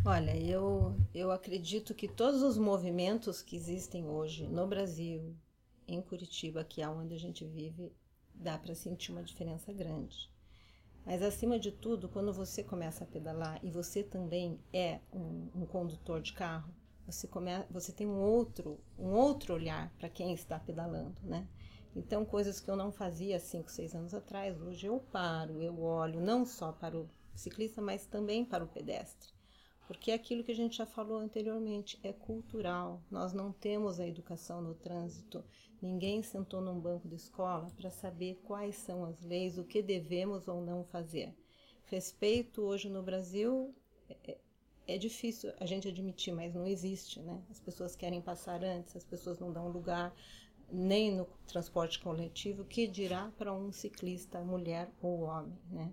Olha, 0.04 0.36
eu, 0.36 0.94
eu 1.12 1.30
acredito 1.32 1.94
que 1.94 2.06
todos 2.06 2.42
os 2.42 2.56
movimentos 2.56 3.42
que 3.42 3.56
existem 3.56 4.06
hoje 4.06 4.46
no 4.46 4.66
Brasil, 4.66 5.34
em 5.86 6.00
Curitiba, 6.00 6.64
que 6.64 6.80
é 6.80 6.88
onde 6.88 7.14
a 7.14 7.18
gente 7.18 7.44
vive, 7.44 7.92
dá 8.38 8.58
para 8.58 8.74
sentir 8.74 9.12
uma 9.12 9.22
diferença 9.22 9.72
grande. 9.72 10.30
Mas 11.04 11.22
acima 11.22 11.58
de 11.58 11.72
tudo, 11.72 12.08
quando 12.08 12.32
você 12.32 12.62
começa 12.62 13.04
a 13.04 13.06
pedalar 13.06 13.58
e 13.64 13.70
você 13.70 14.02
também 14.02 14.60
é 14.72 15.00
um, 15.12 15.48
um 15.54 15.66
condutor 15.66 16.20
de 16.20 16.32
carro, 16.32 16.72
você, 17.06 17.26
come, 17.26 17.50
você 17.70 17.92
tem 17.92 18.06
um 18.06 18.20
outro, 18.20 18.78
um 18.98 19.12
outro 19.12 19.54
olhar 19.54 19.90
para 19.98 20.10
quem 20.10 20.34
está 20.34 20.58
pedalando, 20.58 21.16
né? 21.22 21.48
Então, 21.96 22.24
coisas 22.24 22.60
que 22.60 22.70
eu 22.70 22.76
não 22.76 22.92
fazia 22.92 23.40
5, 23.40 23.70
6 23.70 23.94
anos 23.94 24.14
atrás, 24.14 24.60
hoje 24.60 24.86
eu 24.86 25.00
paro, 25.00 25.62
eu 25.62 25.80
olho 25.80 26.20
não 26.20 26.44
só 26.44 26.70
para 26.70 26.96
o 26.96 27.08
ciclista, 27.34 27.80
mas 27.80 28.04
também 28.04 28.44
para 28.44 28.62
o 28.62 28.68
pedestre. 28.68 29.32
Porque 29.86 30.10
é 30.10 30.14
aquilo 30.14 30.44
que 30.44 30.52
a 30.52 30.54
gente 30.54 30.76
já 30.76 30.84
falou 30.84 31.18
anteriormente, 31.18 31.98
é 32.02 32.12
cultural. 32.12 33.02
Nós 33.10 33.32
não 33.32 33.50
temos 33.50 33.98
a 33.98 34.06
educação 34.06 34.60
no 34.60 34.74
trânsito. 34.74 35.42
Ninguém 35.80 36.22
sentou 36.22 36.60
num 36.60 36.78
banco 36.78 37.08
de 37.08 37.14
escola 37.14 37.70
para 37.76 37.90
saber 37.90 38.40
quais 38.44 38.76
são 38.76 39.04
as 39.04 39.20
leis, 39.22 39.58
o 39.58 39.64
que 39.64 39.82
devemos 39.82 40.48
ou 40.48 40.60
não 40.60 40.84
fazer. 40.84 41.34
Respeito 41.84 42.62
hoje 42.62 42.88
no 42.88 43.02
Brasil 43.02 43.74
é, 44.08 44.38
é 44.86 44.98
difícil 44.98 45.52
a 45.58 45.66
gente 45.66 45.88
admitir, 45.88 46.34
mas 46.34 46.54
não 46.54 46.66
existe, 46.66 47.20
né? 47.20 47.42
As 47.50 47.60
pessoas 47.60 47.94
querem 47.94 48.20
passar 48.20 48.64
antes, 48.64 48.96
as 48.96 49.04
pessoas 49.04 49.38
não 49.38 49.52
dão 49.52 49.68
lugar 49.68 50.14
nem 50.70 51.16
no 51.16 51.26
transporte 51.46 51.98
coletivo, 51.98 52.64
que 52.64 52.86
dirá 52.86 53.32
para 53.38 53.52
um 53.52 53.72
ciclista, 53.72 54.40
mulher 54.42 54.90
ou 55.00 55.22
homem, 55.22 55.58
né? 55.70 55.92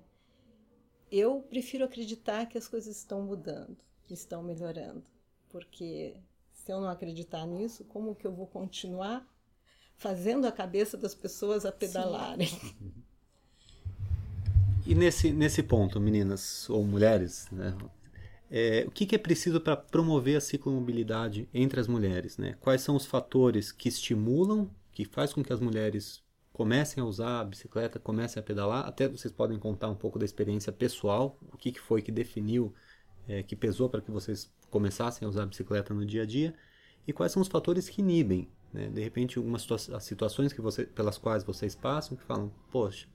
eu 1.11 1.41
prefiro 1.41 1.85
acreditar 1.85 2.45
que 2.47 2.57
as 2.57 2.67
coisas 2.67 2.97
estão 2.97 3.21
mudando, 3.21 3.77
estão 4.09 4.41
melhorando, 4.43 5.03
porque 5.49 6.17
se 6.51 6.71
eu 6.71 6.81
não 6.81 6.89
acreditar 6.89 7.45
nisso, 7.45 7.85
como 7.85 8.15
que 8.15 8.25
eu 8.25 8.33
vou 8.33 8.47
continuar 8.47 9.25
fazendo 9.97 10.45
a 10.47 10.51
cabeça 10.51 10.97
das 10.97 11.15
pessoas 11.15 11.65
a 11.65 11.71
pedalarem? 11.71 12.49
E 14.87 14.93
nesse, 14.93 15.33
nesse 15.33 15.63
ponto, 15.63 15.99
meninas 15.99 16.69
ou 16.69 16.85
mulheres, 16.85 17.47
né, 17.51 17.75
é, 18.51 18.85
o 18.87 18.91
que, 18.91 19.07
que, 19.07 19.15
é 19.15 19.17
preciso 19.17 19.59
para 19.59 19.75
promover 19.75 20.37
a 20.37 20.39
ciclomobilidade 20.39 21.49
entre 21.51 21.79
as 21.79 21.87
mulheres? 21.87 22.37
Né? 22.37 22.55
Quais 22.61 22.81
são 22.81 22.95
os 22.95 23.03
fatores 23.03 23.71
que 23.71 23.89
estimulam, 23.89 24.69
que 24.91 25.03
faz 25.03 25.33
com 25.33 25.43
que 25.43 25.51
as 25.51 25.59
mulheres 25.59 26.23
comecem 26.55 27.03
a 27.03 27.05
usar 27.05 27.41
a 27.41 27.43
bicicleta, 27.43 27.99
comecem 27.99 28.39
a 28.39 28.43
pedalar. 28.43 28.87
Até 28.87 29.09
vocês 29.09 29.33
podem 29.33 29.59
contar 29.59 29.89
um 29.89 29.95
pouco 29.95 30.17
da 30.17 30.23
experiência 30.23 30.71
pessoal, 30.71 31.37
o 31.51 31.57
que, 31.57 31.69
que 31.69 31.81
foi 31.81 32.01
que 32.01 32.13
definiu, 32.13 32.73
é, 33.27 33.43
que 33.43 33.57
pesou 33.57 33.89
para 33.89 33.99
que 33.99 34.09
vocês 34.09 34.49
começassem 34.69 35.25
a 35.25 35.29
usar 35.29 35.43
a 35.43 35.47
bicicleta 35.47 35.93
no 35.93 36.05
dia 36.05 36.23
a 36.23 36.25
dia 36.25 36.55
e 37.05 37.11
quais 37.11 37.33
são 37.33 37.41
os 37.41 37.49
fatores 37.49 37.89
que 37.89 38.01
inibem. 38.01 38.47
Né? 38.75 38.89
De 38.89 39.01
repente, 39.01 39.37
algumas 39.37 39.61
situa 39.61 39.99
situações 39.99 40.53
que 40.53 40.61
você, 40.61 40.85
pelas 40.85 41.17
quais 41.17 41.43
vocês 41.43 41.73
passam 41.73 42.17
que 42.17 42.23
falam, 42.23 42.51
poxa, 42.71 43.07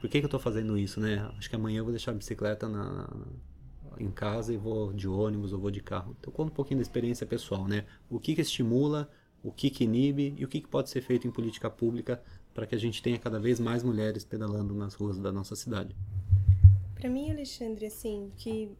por 0.00 0.08
que, 0.08 0.18
que 0.18 0.24
eu 0.24 0.28
estou 0.28 0.40
fazendo 0.40 0.76
isso? 0.78 0.98
Né? 0.98 1.18
Acho 1.36 1.48
que 1.48 1.56
amanhã 1.56 1.78
eu 1.78 1.84
vou 1.84 1.92
deixar 1.92 2.12
a 2.12 2.14
bicicleta 2.14 2.68
na, 2.68 2.90
na, 2.90 3.26
em 3.98 4.10
casa 4.10 4.52
e 4.52 4.56
vou 4.56 4.92
de 4.92 5.06
ônibus 5.06 5.52
ou 5.52 5.60
vou 5.60 5.70
de 5.70 5.80
carro. 5.80 6.16
Então, 6.18 6.32
conta 6.32 6.50
um 6.50 6.54
pouquinho 6.54 6.78
da 6.78 6.82
experiência 6.82 7.26
pessoal. 7.26 7.68
Né? 7.68 7.84
O 8.08 8.18
que, 8.18 8.34
que 8.34 8.40
estimula 8.40 9.10
o 9.42 9.50
que, 9.50 9.70
que 9.70 9.84
inibe 9.84 10.34
e 10.36 10.44
o 10.44 10.48
que, 10.48 10.60
que 10.60 10.68
pode 10.68 10.90
ser 10.90 11.00
feito 11.00 11.26
em 11.26 11.30
política 11.30 11.70
pública 11.70 12.22
para 12.52 12.66
que 12.66 12.74
a 12.74 12.78
gente 12.78 13.02
tenha 13.02 13.18
cada 13.18 13.38
vez 13.38 13.58
mais 13.58 13.82
mulheres 13.82 14.24
pedalando 14.24 14.74
nas 14.74 14.94
ruas 14.94 15.18
da 15.18 15.32
nossa 15.32 15.56
cidade. 15.56 15.96
Para 16.94 17.08
mim, 17.08 17.30
Alexandre, 17.30 17.86
assim, 17.86 18.30
que 18.36 18.70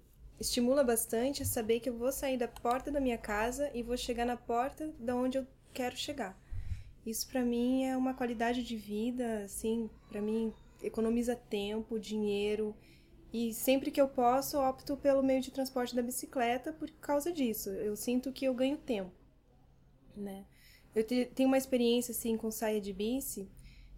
estimula 0.40 0.82
bastante 0.82 1.42
é 1.42 1.44
saber 1.44 1.80
que 1.80 1.88
eu 1.88 1.96
vou 1.96 2.10
sair 2.10 2.36
da 2.36 2.48
porta 2.48 2.90
da 2.90 3.00
minha 3.00 3.18
casa 3.18 3.70
e 3.74 3.82
vou 3.82 3.96
chegar 3.96 4.24
na 4.24 4.36
porta 4.36 4.92
da 4.98 5.14
onde 5.14 5.38
eu 5.38 5.46
quero 5.72 5.96
chegar. 5.96 6.36
Isso 7.06 7.28
para 7.28 7.44
mim 7.44 7.84
é 7.84 7.96
uma 7.96 8.14
qualidade 8.14 8.62
de 8.62 8.76
vida, 8.76 9.44
assim, 9.44 9.88
para 10.08 10.20
mim 10.20 10.52
economiza 10.82 11.36
tempo, 11.36 11.98
dinheiro 11.98 12.74
e 13.32 13.52
sempre 13.54 13.90
que 13.90 14.00
eu 14.00 14.08
posso 14.08 14.58
opto 14.58 14.96
pelo 14.96 15.22
meio 15.22 15.40
de 15.40 15.50
transporte 15.50 15.94
da 15.94 16.02
bicicleta 16.02 16.72
por 16.72 16.90
causa 16.92 17.32
disso. 17.32 17.70
Eu 17.70 17.94
sinto 17.94 18.32
que 18.32 18.46
eu 18.46 18.54
ganho 18.54 18.76
tempo 18.76 19.20
né? 20.16 20.44
Eu 20.94 21.04
te, 21.04 21.24
tenho 21.34 21.48
uma 21.48 21.58
experiência 21.58 22.12
assim 22.12 22.36
com 22.36 22.50
saia 22.50 22.80
de 22.80 22.92
bici 22.92 23.48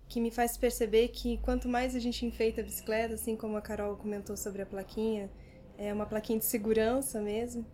que 0.08 0.20
me 0.20 0.30
faz 0.30 0.56
perceber 0.56 1.08
que 1.08 1.38
quanto 1.38 1.68
mais 1.68 1.96
a 1.96 1.98
gente 1.98 2.26
enfeita 2.26 2.60
a 2.60 2.64
bicicleta, 2.64 3.14
assim 3.14 3.34
como 3.34 3.56
a 3.56 3.62
Carol 3.62 3.96
comentou 3.96 4.36
sobre 4.36 4.60
a 4.60 4.66
plaquinha, 4.66 5.30
é 5.78 5.92
uma 5.92 6.06
plaquinha 6.06 6.38
de 6.38 6.44
segurança 6.44 7.20
mesmo. 7.20 7.66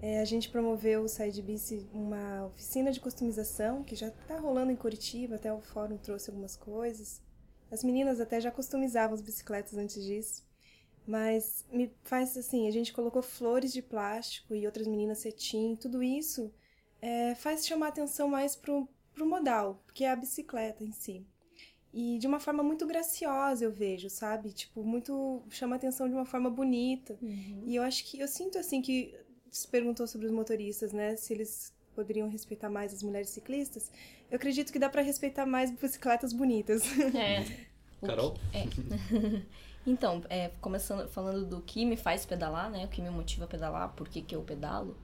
É, 0.00 0.20
a 0.20 0.24
gente 0.24 0.48
promoveu 0.48 1.02
o 1.02 1.08
Saia 1.08 1.30
de 1.30 1.40
Bici 1.40 1.88
uma 1.92 2.46
oficina 2.46 2.90
de 2.90 3.00
customização 3.00 3.84
que 3.84 3.94
já 3.94 4.08
está 4.08 4.36
rolando 4.38 4.72
em 4.72 4.76
Curitiba, 4.76 5.36
até 5.36 5.52
o 5.52 5.60
fórum 5.60 5.96
trouxe 5.96 6.28
algumas 6.28 6.56
coisas. 6.56 7.22
As 7.70 7.84
meninas 7.84 8.20
até 8.20 8.40
já 8.40 8.50
customizavam 8.50 9.14
as 9.14 9.22
bicicletas 9.22 9.76
antes 9.76 10.02
disso. 10.02 10.44
Mas 11.06 11.64
me 11.70 11.92
faz 12.02 12.36
assim, 12.36 12.68
a 12.68 12.70
gente 12.70 12.92
colocou 12.92 13.22
flores 13.22 13.72
de 13.72 13.82
plástico 13.82 14.54
e 14.54 14.66
outras 14.66 14.86
meninas 14.86 15.18
cetim, 15.18 15.76
tudo 15.76 16.02
isso 16.02 16.52
é, 17.00 17.34
faz 17.34 17.66
chamar 17.66 17.88
atenção 17.88 18.28
mais 18.28 18.54
pro, 18.54 18.88
pro 19.12 19.26
modal, 19.26 19.82
que 19.92 20.04
é 20.04 20.10
a 20.10 20.16
bicicleta 20.16 20.84
em 20.84 20.92
si. 20.92 21.26
E 21.92 22.18
de 22.18 22.26
uma 22.26 22.40
forma 22.40 22.62
muito 22.62 22.86
graciosa, 22.86 23.64
eu 23.64 23.70
vejo, 23.70 24.08
sabe? 24.08 24.50
Tipo, 24.50 24.82
muito. 24.82 25.42
chama 25.50 25.76
atenção 25.76 26.08
de 26.08 26.14
uma 26.14 26.24
forma 26.24 26.48
bonita. 26.48 27.18
Uhum. 27.20 27.64
E 27.66 27.76
eu 27.76 27.82
acho 27.82 28.04
que. 28.04 28.18
Eu 28.18 28.26
sinto 28.26 28.58
assim 28.58 28.80
que. 28.80 29.14
Você 29.50 29.68
perguntou 29.68 30.06
sobre 30.06 30.26
os 30.26 30.32
motoristas, 30.32 30.92
né? 30.92 31.14
Se 31.16 31.34
eles 31.34 31.74
poderiam 31.94 32.28
respeitar 32.30 32.70
mais 32.70 32.94
as 32.94 33.02
mulheres 33.02 33.28
ciclistas. 33.28 33.90
Eu 34.30 34.36
acredito 34.36 34.72
que 34.72 34.78
dá 34.78 34.88
para 34.88 35.02
respeitar 35.02 35.44
mais 35.44 35.70
bicicletas 35.70 36.32
bonitas. 36.32 36.82
É. 37.14 37.44
Carol? 38.00 38.34
É. 38.52 38.64
então, 39.86 40.22
é, 40.30 40.50
começando 40.60 41.06
falando 41.08 41.46
do 41.46 41.60
que 41.60 41.84
me 41.84 41.96
faz 41.96 42.24
pedalar, 42.24 42.70
né? 42.70 42.86
O 42.86 42.88
que 42.88 43.02
me 43.02 43.10
motiva 43.10 43.44
a 43.44 43.48
pedalar, 43.48 43.92
por 43.92 44.08
que, 44.08 44.22
que 44.22 44.34
eu 44.34 44.42
pedalo. 44.42 44.96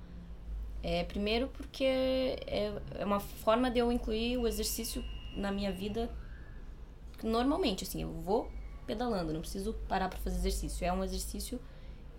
É, 0.82 1.04
primeiro 1.04 1.48
porque 1.48 1.84
é, 1.84 2.72
é 2.94 3.04
uma 3.04 3.20
forma 3.20 3.70
de 3.70 3.78
eu 3.78 3.92
incluir 3.92 4.38
o 4.38 4.46
exercício 4.46 5.04
na 5.36 5.52
minha 5.52 5.70
vida 5.70 6.10
normalmente, 7.22 7.84
assim, 7.84 8.02
eu 8.02 8.12
vou 8.12 8.50
pedalando, 8.86 9.32
não 9.32 9.40
preciso 9.40 9.74
parar 9.86 10.08
para 10.08 10.18
fazer 10.18 10.36
exercício. 10.38 10.84
É 10.84 10.92
um 10.92 11.04
exercício 11.04 11.60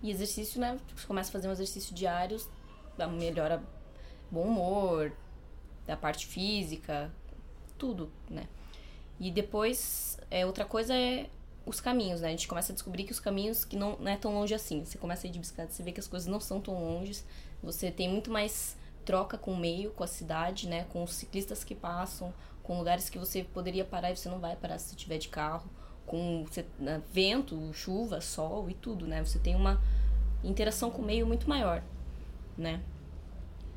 E 0.02 0.10
exercício, 0.10 0.60
né? 0.60 0.78
Você 0.96 1.06
começa 1.06 1.28
a 1.28 1.32
fazer 1.32 1.48
um 1.48 1.52
exercício 1.52 1.94
diário, 1.94 2.40
melhora 3.18 3.62
bom 4.30 4.44
humor, 4.44 5.12
da 5.86 5.96
parte 5.96 6.26
física, 6.26 7.12
tudo, 7.76 8.10
né? 8.28 8.48
E 9.18 9.30
depois, 9.30 10.18
é, 10.30 10.46
outra 10.46 10.64
coisa 10.64 10.94
é 10.94 11.28
os 11.66 11.80
caminhos, 11.80 12.20
né? 12.22 12.28
A 12.28 12.30
gente 12.30 12.48
começa 12.48 12.72
a 12.72 12.74
descobrir 12.74 13.04
que 13.04 13.12
os 13.12 13.20
caminhos 13.20 13.64
que 13.64 13.76
não, 13.76 13.96
não 13.98 14.10
é 14.10 14.16
tão 14.16 14.32
longe 14.32 14.54
assim. 14.54 14.84
Você 14.84 14.96
começa 14.96 15.26
a 15.26 15.28
ir 15.28 15.32
de 15.32 15.38
bicicleta, 15.38 15.72
você 15.72 15.82
vê 15.82 15.92
que 15.92 16.00
as 16.00 16.08
coisas 16.08 16.26
não 16.26 16.40
são 16.40 16.60
tão 16.60 16.74
longes. 16.74 17.24
Você 17.62 17.90
tem 17.90 18.08
muito 18.08 18.30
mais 18.30 18.76
troca 19.04 19.36
com 19.36 19.52
o 19.52 19.56
meio, 19.56 19.90
com 19.90 20.04
a 20.04 20.06
cidade, 20.06 20.68
né? 20.68 20.84
Com 20.90 21.02
os 21.02 21.12
ciclistas 21.12 21.62
que 21.64 21.74
passam, 21.74 22.32
com 22.62 22.78
lugares 22.78 23.08
que 23.08 23.18
você 23.18 23.42
poderia 23.42 23.84
parar 23.84 24.10
e 24.10 24.16
você 24.16 24.28
não 24.28 24.38
vai 24.38 24.56
parar 24.56 24.78
se 24.78 24.94
tiver 24.96 25.18
de 25.18 25.28
carro, 25.28 25.68
com 26.06 26.44
você, 26.44 26.64
né, 26.78 27.00
vento, 27.12 27.72
chuva, 27.72 28.20
sol 28.20 28.68
e 28.68 28.74
tudo, 28.74 29.06
né? 29.06 29.24
Você 29.24 29.38
tem 29.38 29.54
uma 29.54 29.80
interação 30.42 30.90
com 30.90 31.02
o 31.02 31.04
meio 31.04 31.26
muito 31.26 31.48
maior, 31.48 31.82
né? 32.56 32.82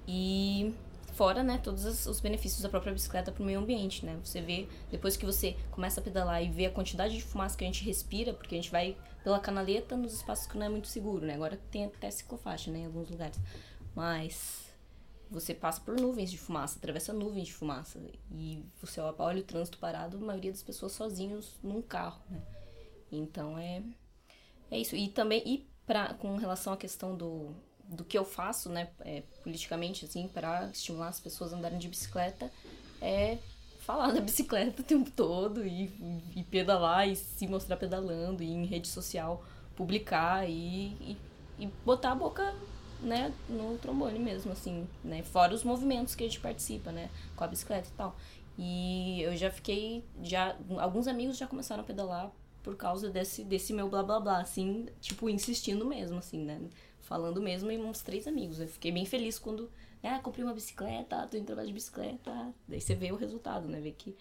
E 0.07 0.73
Fora, 1.13 1.43
né, 1.43 1.59
todos 1.63 2.07
os 2.07 2.19
benefícios 2.19 2.63
da 2.63 2.69
própria 2.69 2.91
bicicleta 2.91 3.31
para 3.31 3.43
o 3.43 3.45
meio 3.45 3.59
ambiente, 3.59 4.03
né? 4.03 4.17
Você 4.23 4.41
vê, 4.41 4.67
depois 4.89 5.15
que 5.15 5.27
você 5.27 5.55
começa 5.69 6.01
a 6.01 6.03
pedalar 6.03 6.43
e 6.43 6.49
vê 6.49 6.65
a 6.65 6.71
quantidade 6.71 7.15
de 7.15 7.23
fumaça 7.23 7.55
que 7.55 7.63
a 7.63 7.67
gente 7.67 7.83
respira, 7.85 8.33
porque 8.33 8.55
a 8.55 8.57
gente 8.57 8.71
vai 8.71 8.97
pela 9.23 9.39
canaleta 9.39 9.95
nos 9.95 10.11
espaços 10.11 10.47
que 10.47 10.57
não 10.57 10.65
é 10.65 10.69
muito 10.69 10.87
seguro, 10.87 11.23
né? 11.23 11.35
Agora 11.35 11.59
tem 11.69 11.85
até 11.85 12.09
ciclofaixa, 12.09 12.71
né, 12.71 12.79
em 12.79 12.85
alguns 12.87 13.11
lugares. 13.11 13.39
Mas 13.95 14.72
você 15.29 15.53
passa 15.53 15.81
por 15.81 15.99
nuvens 15.99 16.29
de 16.29 16.37
fumaça, 16.37 16.77
atravessa 16.77 17.13
nuvens 17.13 17.47
de 17.47 17.53
fumaça. 17.53 17.99
E 18.31 18.63
você 18.81 18.99
olha 19.01 19.39
o 19.39 19.43
trânsito 19.43 19.77
parado, 19.77 20.17
a 20.17 20.19
maioria 20.19 20.51
das 20.51 20.63
pessoas 20.63 20.91
sozinhos 20.91 21.55
num 21.63 21.81
carro, 21.81 22.21
né? 22.29 22.41
Então 23.11 23.57
é, 23.57 23.81
é 24.71 24.79
isso. 24.79 24.95
E 24.95 25.07
também, 25.07 25.41
e 25.45 25.67
pra, 25.85 26.13
com 26.13 26.35
relação 26.37 26.73
à 26.73 26.77
questão 26.77 27.15
do, 27.15 27.55
do 27.83 28.03
que 28.03 28.17
eu 28.17 28.25
faço, 28.25 28.69
né, 28.69 28.89
é, 29.01 29.23
politicamente, 29.43 30.05
assim, 30.05 30.27
para 30.27 30.67
estimular 30.67 31.09
as 31.09 31.19
pessoas 31.19 31.53
a 31.53 31.57
andarem 31.57 31.77
de 31.77 31.87
bicicleta, 31.87 32.51
é 33.01 33.37
falar 33.79 34.11
da 34.13 34.21
bicicleta 34.21 34.81
o 34.81 34.85
tempo 34.85 35.11
todo 35.11 35.65
e, 35.65 35.91
e 36.35 36.43
pedalar 36.43 37.07
e 37.07 37.15
se 37.15 37.47
mostrar 37.47 37.77
pedalando 37.77 38.41
e 38.41 38.49
em 38.49 38.65
rede 38.65 38.87
social 38.87 39.43
publicar 39.75 40.47
e, 40.47 40.87
e, 41.01 41.17
e, 41.59 41.67
botar 41.85 42.11
a 42.11 42.15
boca 42.15 42.53
né, 43.03 43.33
no 43.49 43.77
trombone 43.77 44.17
mesmo, 44.17 44.51
assim, 44.51 44.87
né, 45.03 45.21
fora 45.23 45.53
os 45.53 45.63
movimentos 45.63 46.15
que 46.15 46.23
a 46.23 46.27
gente 46.27 46.39
participa, 46.39 46.91
né, 46.91 47.09
com 47.35 47.43
a 47.43 47.47
bicicleta 47.47 47.87
e 47.87 47.97
tal. 47.97 48.15
E 48.57 49.21
eu 49.21 49.35
já 49.35 49.51
fiquei, 49.51 50.03
já, 50.21 50.55
alguns 50.77 51.07
amigos 51.07 51.37
já 51.37 51.47
começaram 51.47 51.81
a 51.81 51.85
pedalar 51.85 52.31
por 52.63 52.75
causa 52.75 53.09
desse, 53.09 53.43
desse 53.43 53.73
meu 53.73 53.89
blá 53.89 54.01
blá 54.01 54.19
blá, 54.19 54.39
assim, 54.39 54.87
tipo, 55.01 55.29
insistindo 55.29 55.85
mesmo, 55.85 56.17
assim, 56.17 56.39
né, 56.39 56.61
falando 57.01 57.41
mesmo 57.41 57.71
e 57.71 57.77
uns 57.77 58.01
três 58.01 58.27
amigos. 58.27 58.59
Eu 58.59 58.67
fiquei 58.67 58.91
bem 58.91 59.05
feliz 59.05 59.37
quando, 59.37 59.69
ah, 60.01 60.19
comprei 60.19 60.43
uma 60.43 60.53
bicicleta, 60.53 61.27
tô 61.27 61.37
indo 61.37 61.45
trabalhar 61.45 61.67
de 61.67 61.73
bicicleta. 61.73 62.53
Daí 62.67 62.81
você 62.81 62.95
vê 62.95 63.11
o 63.11 63.15
resultado, 63.15 63.67
né? 63.67 63.79
Vê 63.79 63.91
que 63.91 64.15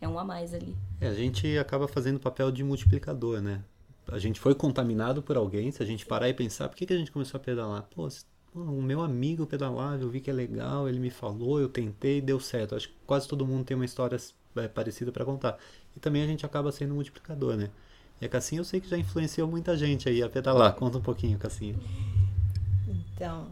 é 0.00 0.08
um 0.08 0.18
a 0.18 0.24
mais 0.24 0.54
ali. 0.54 0.76
É, 1.00 1.08
a 1.08 1.14
gente 1.14 1.58
acaba 1.58 1.88
fazendo 1.88 2.20
papel 2.20 2.50
de 2.52 2.62
multiplicador, 2.62 3.40
né? 3.40 3.62
A 4.10 4.18
gente 4.18 4.40
foi 4.40 4.54
contaminado 4.54 5.22
por 5.22 5.36
alguém, 5.36 5.70
se 5.70 5.82
a 5.82 5.86
gente 5.86 6.06
parar 6.06 6.28
e 6.28 6.34
pensar, 6.34 6.68
por 6.68 6.76
que, 6.76 6.86
que 6.86 6.92
a 6.92 6.98
gente 6.98 7.12
começou 7.12 7.38
a 7.38 7.42
pedalar? 7.42 7.82
Pô, 7.94 8.08
o 8.54 8.82
meu 8.82 9.02
amigo 9.02 9.46
pedalava, 9.46 10.02
eu 10.02 10.08
vi 10.08 10.20
que 10.20 10.30
é 10.30 10.32
legal, 10.32 10.88
ele 10.88 10.98
me 10.98 11.10
falou, 11.10 11.60
eu 11.60 11.68
tentei, 11.68 12.20
deu 12.20 12.40
certo. 12.40 12.74
Acho 12.74 12.88
que 12.88 12.94
quase 13.06 13.28
todo 13.28 13.46
mundo 13.46 13.64
tem 13.64 13.74
uma 13.74 13.84
história 13.84 14.16
é, 14.56 14.68
parecida 14.68 15.12
para 15.12 15.24
contar. 15.24 15.58
E 15.96 16.00
também 16.00 16.22
a 16.22 16.26
gente 16.26 16.44
acaba 16.46 16.72
sendo 16.72 16.94
multiplicador, 16.94 17.56
né? 17.56 17.70
E 18.20 18.26
a 18.26 18.28
Cassinha 18.28 18.60
eu 18.60 18.64
sei 18.64 18.80
que 18.80 18.88
já 18.88 18.98
influenciou 18.98 19.46
muita 19.46 19.76
gente 19.76 20.08
aí 20.08 20.22
a 20.22 20.28
pedalar. 20.28 20.74
Conta 20.74 20.98
um 20.98 21.02
pouquinho, 21.02 21.38
Cassinha. 21.38 21.76
Então, 22.88 23.48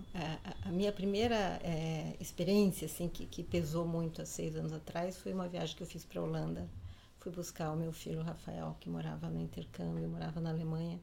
a, 0.65 0.71
minha 0.71 0.93
primeira 0.93 1.61
é, 1.63 2.15
experiência, 2.21 2.87
assim, 2.87 3.09
que, 3.09 3.27
que 3.27 3.43
pesou 3.43 3.87
muito 3.87 4.23
há 4.23 4.25
seis 4.25 4.57
anos 4.57 4.73
atrás, 4.73 5.19
foi 5.19 5.33
uma 5.33 5.49
viagem 5.49 5.77
que 5.77 5.83
eu 5.83 5.87
fiz 5.87 6.05
para 6.05 6.21
a 6.21 6.25
Holanda. 6.25 6.69
Fui 7.27 7.35
buscar 7.35 7.73
o 7.73 7.77
meu 7.77 7.91
filho 7.91 8.23
Rafael, 8.23 8.77
que 8.79 8.89
morava 8.89 9.29
no 9.29 9.41
intercâmbio, 9.41 10.09
morava 10.09 10.41
na 10.41 10.51
Alemanha. 10.51 11.01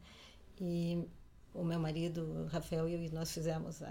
E 0.58 1.06
o 1.54 1.66
meu 1.66 1.78
marido, 1.78 2.48
Rafael 2.50 2.88
e 2.88 3.10
nós 3.10 3.30
fizemos 3.34 3.82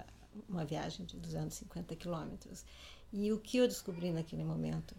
uma 0.49 0.65
viagem 0.65 1.05
de 1.05 1.15
250 1.17 1.95
quilômetros. 1.95 2.65
E 3.11 3.31
o 3.31 3.39
que 3.39 3.57
eu 3.57 3.67
descobri 3.67 4.11
naquele 4.11 4.43
momento? 4.43 4.95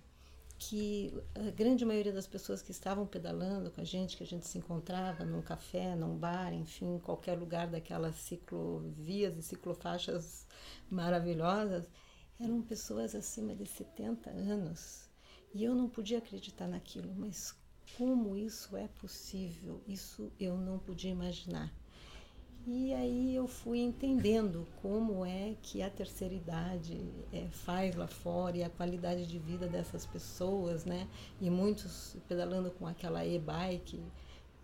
que 0.56 1.12
a 1.34 1.50
grande 1.50 1.84
maioria 1.84 2.12
das 2.12 2.28
pessoas 2.28 2.62
que 2.62 2.70
estavam 2.70 3.04
pedalando 3.04 3.68
com 3.72 3.80
a 3.80 3.84
gente, 3.84 4.16
que 4.16 4.22
a 4.22 4.26
gente 4.26 4.46
se 4.46 4.56
encontrava 4.56 5.24
num 5.24 5.42
café, 5.42 5.96
num 5.96 6.16
bar, 6.16 6.54
enfim, 6.54 7.00
qualquer 7.00 7.36
lugar 7.36 7.66
daquelas 7.66 8.14
ciclovias 8.14 9.36
e 9.36 9.42
ciclofaixas 9.42 10.46
maravilhosas, 10.88 11.90
eram 12.38 12.62
pessoas 12.62 13.12
acima 13.12 13.56
de 13.56 13.66
70 13.66 14.30
anos. 14.30 15.03
E 15.54 15.62
eu 15.62 15.72
não 15.72 15.88
podia 15.88 16.18
acreditar 16.18 16.66
naquilo, 16.66 17.14
mas 17.16 17.54
como 17.96 18.36
isso 18.36 18.76
é 18.76 18.88
possível? 19.00 19.80
Isso 19.86 20.32
eu 20.40 20.58
não 20.58 20.80
podia 20.80 21.12
imaginar. 21.12 21.72
E 22.66 22.92
aí 22.94 23.36
eu 23.36 23.46
fui 23.46 23.78
entendendo 23.78 24.66
como 24.82 25.24
é 25.24 25.54
que 25.62 25.80
a 25.80 25.88
terceira 25.88 26.34
idade 26.34 26.98
é, 27.30 27.46
faz 27.48 27.94
lá 27.94 28.08
fora 28.08 28.56
e 28.56 28.64
a 28.64 28.70
qualidade 28.70 29.26
de 29.26 29.38
vida 29.38 29.68
dessas 29.68 30.04
pessoas, 30.04 30.84
né? 30.84 31.06
E 31.40 31.48
muitos 31.48 32.16
pedalando 32.26 32.70
com 32.70 32.86
aquela 32.86 33.24
e-bike. 33.24 34.02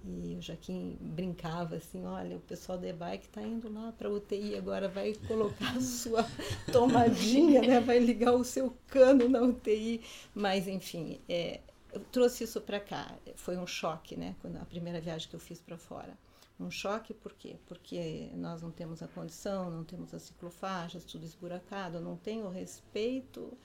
E 0.04 0.34
o 0.34 0.40
Jaquim 0.40 0.96
brincava 1.00 1.76
assim, 1.76 2.04
olha, 2.06 2.36
o 2.36 2.40
pessoal 2.40 2.78
da 2.78 2.88
e-bike 2.88 3.26
está 3.26 3.42
indo 3.42 3.70
lá 3.70 3.92
para 3.92 4.08
a 4.08 4.10
UTI, 4.10 4.56
agora 4.56 4.88
vai 4.88 5.14
colocar 5.28 5.76
a 5.76 5.80
sua 5.80 6.26
tomadinha, 6.72 7.60
né? 7.60 7.80
vai 7.80 7.98
ligar 7.98 8.32
o 8.32 8.42
seu 8.42 8.74
cano 8.86 9.28
na 9.28 9.42
UTI. 9.42 10.02
Mas, 10.34 10.66
enfim, 10.66 11.20
é, 11.28 11.60
eu 11.92 12.00
trouxe 12.12 12.44
isso 12.44 12.60
para 12.62 12.80
cá. 12.80 13.14
Foi 13.36 13.58
um 13.58 13.66
choque, 13.66 14.16
né? 14.16 14.34
Quando 14.40 14.56
a 14.56 14.64
primeira 14.64 15.00
viagem 15.00 15.28
que 15.28 15.36
eu 15.36 15.40
fiz 15.40 15.60
para 15.60 15.76
fora 15.76 16.16
um 16.60 16.70
choque, 16.70 17.14
por 17.14 17.32
quê? 17.32 17.56
Porque 17.66 18.30
nós 18.34 18.62
não 18.62 18.70
temos 18.70 19.02
a 19.02 19.08
condição, 19.08 19.70
não 19.70 19.82
temos 19.82 20.12
as 20.12 20.22
ciclofaixas, 20.22 21.04
tudo 21.04 21.24
esburacado, 21.24 22.00
não 22.00 22.16
tem 22.16 22.42
o 22.42 22.50
respeito 22.50 23.56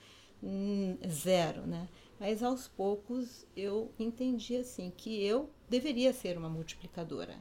hum, 0.42 0.96
zero, 1.06 1.66
né? 1.66 1.88
Mas 2.18 2.42
aos 2.42 2.66
poucos 2.66 3.46
eu 3.56 3.92
entendi 3.98 4.56
assim 4.56 4.92
que 4.96 5.22
eu 5.24 5.50
deveria 5.68 6.12
ser 6.12 6.38
uma 6.38 6.48
multiplicadora. 6.48 7.36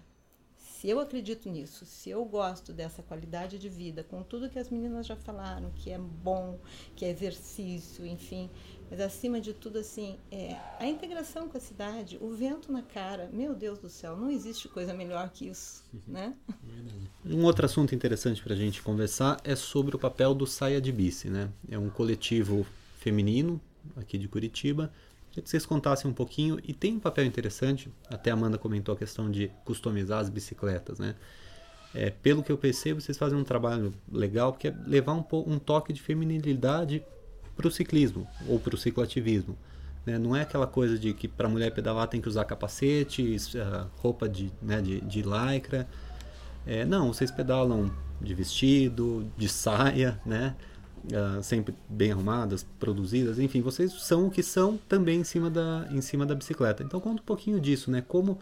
Se 0.58 0.90
eu 0.90 1.00
acredito 1.00 1.50
nisso, 1.50 1.86
se 1.86 2.10
eu 2.10 2.24
gosto 2.26 2.74
dessa 2.74 3.02
qualidade 3.02 3.58
de 3.58 3.70
vida, 3.70 4.04
com 4.04 4.22
tudo 4.22 4.50
que 4.50 4.60
as 4.60 4.70
meninas 4.70 5.08
já 5.08 5.16
falaram, 5.16 5.72
que 5.72 5.90
é 5.90 5.98
bom, 5.98 6.60
que 6.96 7.06
é 7.06 7.10
exercício, 7.10 8.06
enfim, 8.06 8.50
mas 8.90 9.00
acima 9.00 9.42
de 9.42 9.54
tudo, 9.54 9.80
assim, 9.80 10.18
é, 10.30 10.56
a 10.78 10.86
integração 10.86 11.48
com 11.50 11.58
a 11.58 11.62
cidade, 11.62 12.20
o 12.22 12.30
vento 12.30 12.72
na 12.72 12.84
cara, 12.84 13.30
meu 13.34 13.56
Deus 13.56 13.80
do 13.80 13.90
céu, 13.90 14.16
não 14.16 14.30
existe 14.30 14.68
coisa 14.68 14.94
melhor 14.94 15.30
que 15.30 15.48
isso, 15.48 15.84
uhum. 15.92 16.02
né? 16.08 16.36
Um 17.26 17.44
outro 17.46 17.66
assunto 17.66 17.96
interessante 17.96 18.44
para 18.44 18.54
a 18.54 18.58
gente 18.58 18.84
conversar 18.84 19.40
é 19.44 19.56
sobre 19.56 19.96
o 19.96 20.00
papel 20.00 20.36
do 20.36 20.46
Saia 20.46 20.80
de 20.80 20.92
Bici, 20.92 21.30
né? 21.30 21.50
É 21.68 21.80
um 21.80 21.90
coletivo 21.90 22.66
feminino 23.00 23.60
aqui 23.96 24.18
de 24.18 24.28
Curitiba. 24.28 24.92
Queria 25.30 25.44
que 25.44 25.50
vocês 25.50 25.66
contassem 25.66 26.10
um 26.10 26.14
pouquinho 26.14 26.60
e 26.64 26.74
tem 26.74 26.96
um 26.96 27.00
papel 27.00 27.26
interessante. 27.26 27.90
Até 28.10 28.32
a 28.32 28.34
Amanda 28.34 28.58
comentou 28.58 28.96
a 28.96 28.98
questão 28.98 29.30
de 29.30 29.52
customizar 29.66 30.20
as 30.20 30.30
bicicletas, 30.30 31.00
né? 31.00 31.16
É, 31.94 32.10
pelo 32.10 32.44
que 32.44 32.52
eu 32.52 32.58
percebo, 32.58 33.00
vocês 33.00 33.18
fazem 33.18 33.38
um 33.38 33.44
trabalho 33.44 33.94
legal, 34.12 34.52
que 34.54 34.68
é 34.68 34.76
levar 34.86 35.14
um, 35.14 35.24
um 35.48 35.58
toque 35.58 35.94
de 35.94 36.02
feminilidade 36.02 37.02
para 37.56 37.68
o 37.68 37.72
ciclismo 37.72 38.28
ou 38.50 38.60
para 38.60 38.76
o 38.76 38.78
cicloativismo. 38.78 39.58
Né? 40.06 40.20
Não 40.20 40.36
é 40.36 40.42
aquela 40.42 40.68
coisa 40.68 41.00
de 41.00 41.14
que 41.14 41.28
para 41.28 41.48
mulher 41.48 41.74
pedalar 41.74 42.08
tem 42.08 42.22
que 42.22 42.28
usar 42.28 42.46
capacete, 42.46 43.38
uh, 43.56 43.90
roupa 43.98 44.28
de, 44.28 44.52
né, 44.62 44.82
de, 44.82 45.02
de 45.02 45.24
lycra. 45.24 45.88
É, 46.66 46.84
não, 46.86 47.14
vocês 47.14 47.32
pedalam 47.32 47.90
de 48.22 48.34
vestido, 48.34 49.30
de 49.38 49.48
saia, 49.48 50.20
né? 50.26 50.56
Uh, 51.06 51.44
sempre 51.44 51.76
bem 51.88 52.12
arrumadas, 52.12 52.66
produzidas, 52.80 53.38
enfim, 53.38 53.62
vocês 53.62 53.94
são 54.02 54.28
o 54.28 54.32
que 54.32 54.42
são 54.42 54.78
também 54.90 55.20
em 55.20 55.24
cima 55.24 55.50
da, 55.50 55.88
em 55.92 56.02
cima 56.02 56.26
da 56.26 56.34
bicicleta. 56.34 56.84
Então 56.84 57.00
conta 57.00 57.22
um 57.22 57.26
pouquinho 57.26 57.60
disso, 57.60 57.92
né? 57.92 58.04
Como 58.08 58.40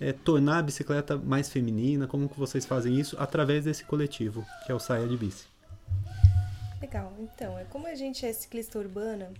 é, 0.00 0.12
tornar 0.12 0.58
a 0.58 0.62
bicicleta 0.62 1.16
mais 1.16 1.50
feminina, 1.50 2.06
como 2.06 2.28
que 2.28 2.38
vocês 2.38 2.64
fazem 2.64 2.98
isso 2.98 3.16
através 3.18 3.64
desse 3.64 3.84
coletivo, 3.84 4.44
que 4.64 4.72
é 4.72 4.74
o 4.74 4.78
Saia 4.78 5.06
de 5.06 5.16
Bici. 5.16 5.46
Legal. 6.80 7.12
Então, 7.18 7.58
é 7.58 7.64
como 7.64 7.86
a 7.86 7.94
gente 7.94 8.24
é 8.24 8.32
ciclista 8.32 8.78
urbana, 8.78 9.30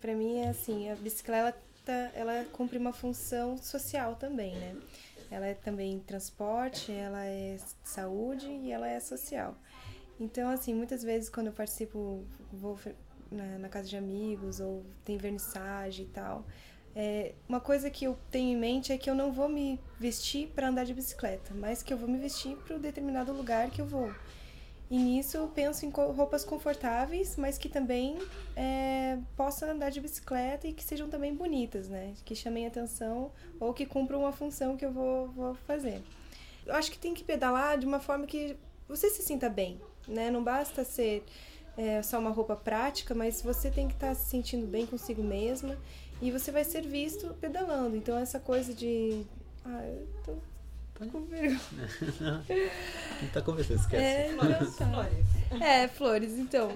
para 0.00 0.14
mim 0.14 0.38
é 0.38 0.48
assim, 0.48 0.90
a 0.90 0.96
bicicleta 0.96 1.56
ela 2.14 2.44
cumpre 2.52 2.78
uma 2.78 2.92
função 2.92 3.56
social 3.56 4.16
também, 4.16 4.54
né? 4.54 4.76
Ela 5.30 5.46
é 5.46 5.54
também 5.54 5.98
transporte, 6.00 6.92
ela 6.92 7.24
é 7.24 7.56
saúde 7.82 8.46
e 8.46 8.70
ela 8.70 8.86
é 8.86 9.00
social. 9.00 9.56
Então, 10.24 10.46
assim, 10.56 10.72
muitas 10.74 11.02
vezes 11.02 11.28
quando 11.28 11.48
eu 11.48 11.52
participo, 11.52 11.98
vou 12.52 12.78
na, 13.30 13.58
na 13.58 13.68
casa 13.68 13.88
de 13.88 13.96
amigos 13.96 14.60
ou 14.60 14.84
tem 15.04 15.16
vernissagem 15.18 16.04
e 16.06 16.08
tal, 16.08 16.36
É, 16.94 17.32
uma 17.48 17.58
coisa 17.58 17.88
que 17.90 18.04
eu 18.04 18.18
tenho 18.30 18.50
em 18.54 18.60
mente 18.60 18.92
é 18.92 18.98
que 18.98 19.08
eu 19.08 19.14
não 19.14 19.32
vou 19.32 19.48
me 19.48 19.80
vestir 19.98 20.48
para 20.54 20.68
andar 20.68 20.84
de 20.84 20.92
bicicleta, 20.92 21.54
mas 21.54 21.82
que 21.82 21.90
eu 21.90 21.96
vou 21.96 22.06
me 22.06 22.18
vestir 22.18 22.54
para 22.64 22.76
o 22.76 22.78
determinado 22.78 23.32
lugar 23.32 23.70
que 23.70 23.80
eu 23.80 23.86
vou. 23.86 24.12
E 24.90 24.98
nisso 24.98 25.38
eu 25.38 25.48
penso 25.48 25.86
em 25.86 25.90
roupas 25.90 26.44
confortáveis, 26.44 27.34
mas 27.38 27.56
que 27.56 27.66
também 27.66 28.18
é, 28.54 29.18
possam 29.34 29.70
andar 29.70 29.90
de 29.90 30.02
bicicleta 30.02 30.68
e 30.68 30.74
que 30.74 30.84
sejam 30.84 31.08
também 31.08 31.34
bonitas, 31.34 31.88
né? 31.88 32.12
Que 32.26 32.34
chamem 32.34 32.66
atenção 32.66 33.32
ou 33.58 33.72
que 33.72 33.86
cumpram 33.86 34.20
uma 34.20 34.32
função 34.32 34.76
que 34.76 34.84
eu 34.84 34.92
vou, 34.92 35.28
vou 35.28 35.54
fazer. 35.54 36.02
Eu 36.66 36.74
acho 36.74 36.90
que 36.92 36.98
tem 36.98 37.14
que 37.14 37.24
pedalar 37.24 37.78
de 37.78 37.86
uma 37.86 38.00
forma 38.00 38.26
que 38.26 38.54
você 38.86 39.08
se 39.08 39.22
sinta 39.22 39.48
bem, 39.48 39.80
né? 40.06 40.30
Não 40.30 40.42
basta 40.42 40.84
ser 40.84 41.24
é, 41.76 42.02
só 42.02 42.18
uma 42.18 42.30
roupa 42.30 42.56
prática, 42.56 43.14
mas 43.14 43.42
você 43.42 43.70
tem 43.70 43.88
que 43.88 43.94
estar 43.94 44.08
tá 44.08 44.14
se 44.14 44.28
sentindo 44.28 44.66
bem 44.66 44.86
consigo 44.86 45.22
mesma 45.22 45.78
e 46.20 46.30
você 46.30 46.52
vai 46.52 46.64
ser 46.64 46.86
visto 46.86 47.34
pedalando. 47.40 47.96
Então 47.96 48.16
essa 48.16 48.38
coisa 48.38 48.72
de. 48.72 49.24
Ah, 49.64 49.84
eu 49.84 50.06
tô 50.24 50.36
com 51.10 51.22
vergonha. 51.22 51.60
Não 53.20 53.28
tá 53.32 53.42
conversando, 53.42 53.80
esquece. 53.80 54.04
É, 54.04 54.32
flores. 54.38 54.76
Tá. 54.76 55.66
É, 55.66 55.88
flores, 55.88 56.38
então. 56.38 56.70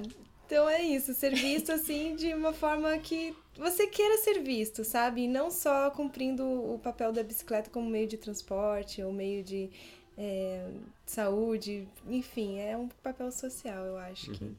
Então 0.46 0.68
é 0.68 0.80
isso, 0.80 1.12
ser 1.12 1.34
visto 1.34 1.72
assim 1.72 2.14
de 2.14 2.32
uma 2.32 2.52
forma 2.52 2.96
que 2.98 3.34
você 3.58 3.88
queira 3.88 4.16
ser 4.18 4.40
visto, 4.40 4.84
sabe? 4.84 5.22
E 5.22 5.28
não 5.28 5.50
só 5.50 5.90
cumprindo 5.90 6.44
o 6.44 6.78
papel 6.78 7.12
da 7.12 7.22
bicicleta 7.22 7.68
como 7.68 7.90
meio 7.90 8.06
de 8.06 8.16
transporte 8.16 9.02
ou 9.02 9.12
meio 9.12 9.42
de 9.42 9.70
é, 10.16 10.70
saúde, 11.04 11.86
enfim, 12.08 12.58
é 12.58 12.76
um 12.76 12.88
papel 13.02 13.30
social, 13.30 13.84
eu 13.84 13.98
acho 13.98 14.30
uhum. 14.30 14.36
que 14.36 14.56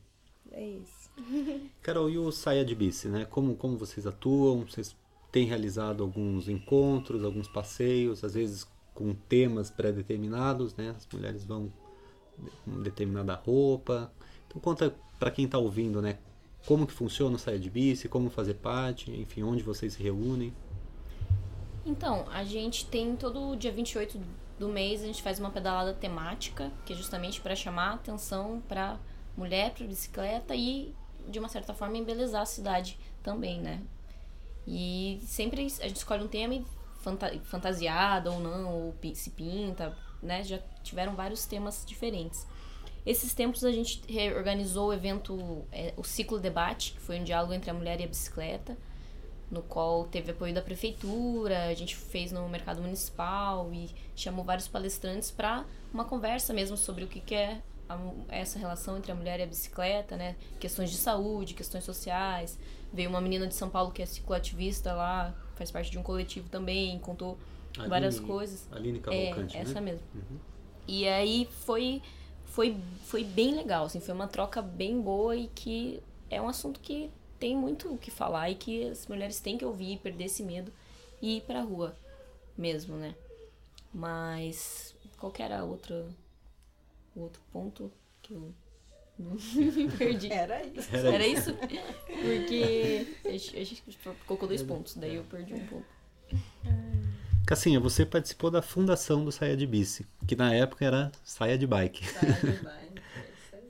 é 0.51 0.65
isso. 0.65 1.09
Carol, 1.81 2.09
e 2.09 2.17
o 2.17 2.31
Saia 2.31 2.63
de 2.63 2.75
Bici, 2.75 3.07
né? 3.07 3.25
Como, 3.25 3.55
como 3.55 3.77
vocês 3.77 4.05
atuam? 4.05 4.65
Vocês 4.65 4.95
têm 5.31 5.45
realizado 5.45 6.03
alguns 6.03 6.47
encontros, 6.47 7.23
alguns 7.23 7.47
passeios, 7.47 8.23
às 8.23 8.33
vezes 8.33 8.67
com 8.93 9.13
temas 9.13 9.69
pré-determinados, 9.69 10.75
né? 10.75 10.93
As 10.95 11.07
mulheres 11.11 11.43
vão 11.43 11.71
com 12.65 12.81
determinada 12.81 13.35
roupa. 13.35 14.11
Então 14.47 14.61
conta 14.61 14.95
para 15.19 15.31
quem 15.31 15.45
está 15.45 15.57
ouvindo, 15.57 16.01
né? 16.01 16.17
Como 16.65 16.85
que 16.85 16.93
funciona 16.93 17.35
o 17.35 17.39
Saia 17.39 17.59
de 17.59 17.69
Bici, 17.69 18.09
como 18.09 18.29
fazer 18.29 18.55
parte, 18.55 19.11
enfim, 19.11 19.43
onde 19.43 19.63
vocês 19.63 19.93
se 19.93 20.03
reúnem. 20.03 20.53
Então, 21.85 22.25
a 22.29 22.43
gente 22.43 22.85
tem 22.85 23.15
todo 23.15 23.55
dia 23.55 23.71
28 23.71 24.19
do 24.59 24.67
mês, 24.67 25.01
a 25.03 25.05
gente 25.05 25.21
faz 25.21 25.39
uma 25.39 25.51
pedalada 25.51 25.93
temática, 25.93 26.71
que 26.85 26.93
é 26.93 26.95
justamente 26.95 27.39
para 27.41 27.55
chamar 27.55 27.93
atenção 27.93 28.61
para 28.67 28.97
mulher, 29.35 29.71
para 29.71 29.85
bicicleta 29.85 30.55
e, 30.55 30.95
de 31.27 31.37
uma 31.37 31.47
certa 31.47 31.73
forma, 31.73 31.97
embelezar 31.97 32.41
a 32.41 32.45
cidade 32.45 32.97
também, 33.21 33.61
né? 33.61 33.81
E 34.65 35.19
sempre 35.23 35.61
a 35.61 35.87
gente 35.87 35.95
escolhe 35.95 36.23
um 36.23 36.27
tema 36.27 36.65
fantasiada 37.43 38.31
ou 38.31 38.39
não, 38.39 38.73
ou 38.73 38.95
se 39.13 39.29
pinta, 39.29 39.95
né? 40.21 40.43
Já 40.43 40.59
tiveram 40.83 41.15
vários 41.15 41.45
temas 41.45 41.85
diferentes. 41.85 42.45
Esses 43.05 43.33
tempos 43.33 43.63
a 43.63 43.71
gente 43.71 44.01
reorganizou 44.11 44.89
o 44.89 44.93
evento, 44.93 45.65
é, 45.71 45.93
o 45.95 46.03
Ciclo 46.03 46.39
Debate, 46.39 46.91
que 46.93 46.99
foi 46.99 47.19
um 47.19 47.23
diálogo 47.23 47.53
entre 47.53 47.69
a 47.69 47.73
mulher 47.73 48.01
e 48.01 48.03
a 48.03 48.07
bicicleta, 48.07 48.77
no 49.49 49.61
qual 49.61 50.05
teve 50.05 50.31
apoio 50.31 50.53
da 50.53 50.61
prefeitura, 50.61 51.67
a 51.67 51.73
gente 51.73 51.95
fez 51.95 52.31
no 52.31 52.47
mercado 52.49 52.81
municipal 52.81 53.71
e 53.73 53.89
chamou 54.15 54.43
vários 54.43 54.67
palestrantes 54.67 55.31
para 55.31 55.65
uma 55.93 56.03
conversa 56.03 56.53
mesmo 56.53 56.75
sobre 56.75 57.05
o 57.05 57.07
que, 57.07 57.21
que 57.21 57.33
é 57.33 57.61
a, 57.87 57.97
essa 58.27 58.59
relação 58.59 58.97
entre 58.97 59.11
a 59.11 59.15
mulher 59.15 59.39
e 59.39 59.43
a 59.43 59.47
bicicleta, 59.47 60.17
né? 60.17 60.35
Questões 60.59 60.91
de 60.91 60.97
saúde, 60.97 61.53
questões 61.53 61.85
sociais. 61.85 62.59
Veio 62.91 63.09
uma 63.09 63.21
menina 63.21 63.47
de 63.47 63.55
São 63.55 63.69
Paulo 63.69 63.91
que 63.91 64.01
é 64.01 64.05
cicloativista 64.05 64.93
lá, 64.93 65.33
faz 65.55 65.71
parte 65.71 65.89
de 65.89 65.97
um 65.97 66.03
coletivo 66.03 66.49
também, 66.49 66.99
contou 66.99 67.37
Aline, 67.75 67.89
várias 67.89 68.19
coisas. 68.19 68.67
Aline 68.71 68.99
Cavalcante, 68.99 69.57
é, 69.57 69.61
essa 69.61 69.75
né? 69.75 69.91
mesmo. 69.91 70.05
Uhum. 70.13 70.37
E 70.87 71.07
aí 71.07 71.47
foi, 71.65 72.01
foi, 72.45 72.77
foi 73.03 73.23
bem 73.23 73.55
legal, 73.55 73.85
assim, 73.85 73.99
foi 73.99 74.13
uma 74.13 74.27
troca 74.27 74.61
bem 74.61 75.01
boa 75.01 75.35
e 75.35 75.47
que 75.47 76.01
é 76.29 76.41
um 76.41 76.47
assunto 76.47 76.79
que 76.79 77.09
tem 77.39 77.55
muito 77.55 77.93
o 77.93 77.97
que 77.97 78.11
falar 78.11 78.49
e 78.49 78.55
que 78.55 78.89
as 78.89 79.07
mulheres 79.07 79.39
têm 79.39 79.57
que 79.57 79.65
ouvir, 79.65 79.99
perder 79.99 80.25
esse 80.25 80.43
medo 80.43 80.71
e 81.21 81.37
ir 81.37 81.41
pra 81.41 81.61
rua 81.61 81.95
mesmo, 82.57 82.95
né? 82.95 83.15
Mas 83.93 84.95
qualquer 85.17 85.51
outra 85.61 86.05
outro 87.15 87.41
ponto 87.51 87.91
que 88.21 88.33
eu 88.33 88.53
me 89.17 89.89
perdi. 89.97 90.31
Era 90.31 90.63
isso. 90.63 90.95
Era, 90.95 91.13
Era 91.13 91.27
isso? 91.27 91.53
Porque 91.53 93.07
a 93.25 93.63
gente 93.63 93.83
colocou 94.25 94.47
dois 94.47 94.61
pontos, 94.61 94.95
daí 94.95 95.15
eu 95.15 95.23
perdi 95.23 95.53
um 95.53 95.65
pouco. 95.65 95.85
Cassinha, 97.45 97.79
você 97.79 98.05
participou 98.05 98.51
da 98.51 98.61
fundação 98.61 99.23
do 99.23 99.31
Saia 99.31 99.55
de 99.55 99.65
Bici, 99.65 100.05
que 100.27 100.35
na 100.35 100.53
época 100.53 100.85
era 100.85 101.11
Saia 101.23 101.57
de 101.57 101.65
Bike. 101.65 102.05
Saia 102.05 102.33
de 102.33 102.51
Bike. 102.63 102.86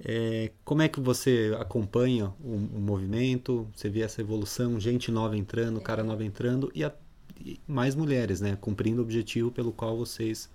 É, 0.03 0.51
como 0.63 0.81
é 0.81 0.87
que 0.87 0.99
você 0.99 1.55
acompanha 1.59 2.33
o, 2.39 2.53
o, 2.53 2.79
movimento? 2.79 3.67
Você 3.75 3.89
vê 3.89 4.01
essa 4.01 4.21
evolução, 4.21 4.79
gente 4.79 5.11
nova 5.11 5.35
entrando, 5.35 5.81
cara 5.81 6.03
nova 6.03 6.23
entrando 6.23 6.71
e, 6.73 6.83
a, 6.83 6.93
e 7.39 7.59
mais 7.67 7.95
mulheres, 7.95 8.39
né? 8.39 8.55
Cumprindo 8.59 9.01
o 9.01 9.03
objetivo 9.03 9.51
pelo 9.51 9.71
qual 9.71 9.97
vocês 9.97 10.49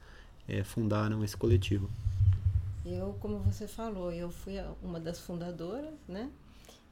é, 0.48 0.62
fundaram 0.62 1.24
esse 1.24 1.36
coletivo. 1.36 1.90
Eu, 2.84 3.16
como 3.20 3.38
você 3.38 3.66
falou, 3.66 4.12
eu 4.12 4.30
fui 4.30 4.54
uma 4.82 5.00
das 5.00 5.18
fundadoras, 5.18 5.94
né? 6.08 6.30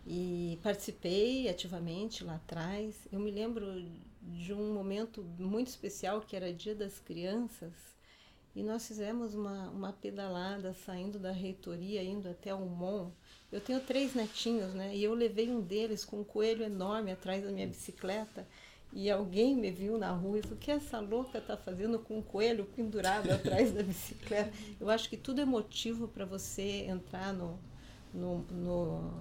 E 0.06 0.58
participei 0.62 1.48
ativamente 1.48 2.24
lá 2.24 2.36
atrás. 2.36 2.96
Eu 3.12 3.20
me 3.20 3.30
lembro 3.30 3.84
de 4.22 4.52
um 4.52 4.74
momento 4.74 5.24
muito 5.38 5.68
especial 5.68 6.20
que 6.20 6.34
era 6.34 6.52
Dia 6.52 6.74
das 6.74 6.98
Crianças 6.98 7.72
e 8.54 8.62
nós 8.62 8.86
fizemos 8.86 9.34
uma, 9.34 9.70
uma 9.70 9.92
pedalada 9.92 10.74
saindo 10.74 11.18
da 11.18 11.30
reitoria, 11.30 12.02
indo 12.02 12.28
até 12.28 12.52
o 12.52 12.66
Mon. 12.66 13.10
Eu 13.50 13.60
tenho 13.60 13.80
três 13.80 14.14
netinhos, 14.14 14.74
né? 14.74 14.94
E 14.94 15.04
eu 15.04 15.14
levei 15.14 15.50
um 15.50 15.60
deles 15.60 16.04
com 16.04 16.20
um 16.20 16.24
coelho 16.24 16.64
enorme 16.64 17.12
atrás 17.12 17.44
da 17.44 17.50
minha 17.50 17.66
bicicleta 17.66 18.46
e 18.92 19.08
alguém 19.08 19.54
me 19.54 19.70
viu 19.70 19.96
na 19.96 20.10
rua 20.10 20.38
e 20.38 20.42
falou: 20.42 20.56
o 20.56 20.60
que 20.60 20.70
essa 20.70 20.98
louca 20.98 21.38
está 21.38 21.56
fazendo 21.56 21.98
com 21.98 22.18
um 22.18 22.22
coelho 22.22 22.64
pendurado 22.64 23.30
atrás 23.32 23.72
da 23.72 23.82
bicicleta? 23.82 24.52
Eu 24.80 24.90
acho 24.90 25.08
que 25.08 25.16
tudo 25.16 25.40
é 25.40 25.44
motivo 25.44 26.08
para 26.08 26.24
você 26.24 26.86
entrar 26.88 27.32
no, 27.32 27.58
no, 28.12 28.38
no, 28.50 29.12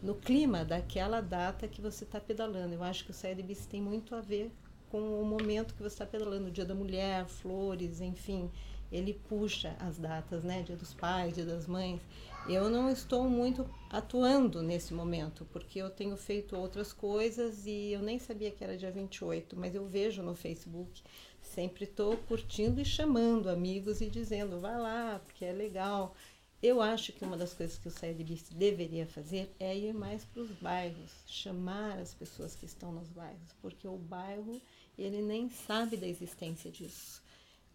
no, 0.00 0.14
clima 0.14 0.64
daquela 0.64 1.20
data 1.20 1.66
que 1.66 1.80
você 1.80 2.04
está 2.04 2.20
pedalando. 2.20 2.74
Eu 2.74 2.82
acho 2.82 3.04
que 3.04 3.10
o 3.10 3.44
Bici 3.44 3.66
tem 3.66 3.82
muito 3.82 4.14
a 4.14 4.20
ver 4.20 4.52
com 4.90 5.20
o 5.20 5.24
momento 5.24 5.74
que 5.74 5.82
você 5.82 5.94
está 5.94 6.06
pedalando, 6.06 6.48
o 6.48 6.50
Dia 6.50 6.64
da 6.64 6.74
Mulher, 6.74 7.26
flores, 7.26 8.00
enfim. 8.00 8.50
Ele 8.90 9.12
puxa 9.28 9.76
as 9.80 9.98
datas, 9.98 10.42
né? 10.42 10.62
Dia 10.62 10.76
dos 10.76 10.94
pais, 10.94 11.34
Dia 11.34 11.44
das 11.44 11.66
mães. 11.66 12.00
Eu 12.48 12.70
não 12.70 12.88
estou 12.88 13.28
muito 13.28 13.68
atuando 13.90 14.62
nesse 14.62 14.94
momento, 14.94 15.46
porque 15.52 15.78
eu 15.78 15.90
tenho 15.90 16.16
feito 16.16 16.56
outras 16.56 16.94
coisas 16.94 17.66
e 17.66 17.92
eu 17.92 18.00
nem 18.00 18.18
sabia 18.18 18.50
que 18.50 18.64
era 18.64 18.76
dia 18.76 18.90
28, 18.90 19.54
mas 19.54 19.74
eu 19.74 19.86
vejo 19.86 20.22
no 20.22 20.34
Facebook. 20.34 21.02
Sempre 21.42 21.84
estou 21.84 22.16
curtindo 22.16 22.80
e 22.80 22.84
chamando 22.86 23.50
amigos 23.50 24.00
e 24.00 24.08
dizendo, 24.08 24.58
vai 24.58 24.78
lá, 24.78 25.20
porque 25.24 25.44
é 25.44 25.52
legal. 25.52 26.14
Eu 26.60 26.80
acho 26.80 27.12
que 27.12 27.24
uma 27.24 27.36
das 27.36 27.54
coisas 27.54 27.78
que 27.78 27.86
o 27.86 27.90
Saia 27.90 28.14
de 28.14 28.24
deveria 28.52 29.06
fazer 29.06 29.54
é 29.60 29.76
ir 29.76 29.94
mais 29.94 30.24
para 30.24 30.42
os 30.42 30.50
bairros, 30.52 31.12
chamar 31.26 31.98
as 31.98 32.14
pessoas 32.14 32.56
que 32.56 32.64
estão 32.64 32.90
nos 32.90 33.08
bairros, 33.10 33.54
porque 33.62 33.86
o 33.86 33.96
bairro 33.96 34.60
ele 35.02 35.22
nem 35.22 35.48
sabe 35.48 35.96
da 35.96 36.06
existência 36.06 36.70
disso. 36.70 37.22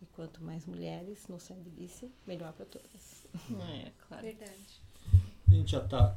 E 0.01 0.05
quanto 0.07 0.43
mais 0.43 0.65
mulheres 0.65 1.25
no 1.29 1.37
Bici, 1.71 2.11
melhor 2.27 2.51
para 2.53 2.65
todas. 2.65 3.25
É, 3.83 3.91
claro. 4.07 4.23
Verdade. 4.23 4.81
A 5.49 5.53
gente 5.53 5.71
já 5.71 5.83
está 5.83 6.15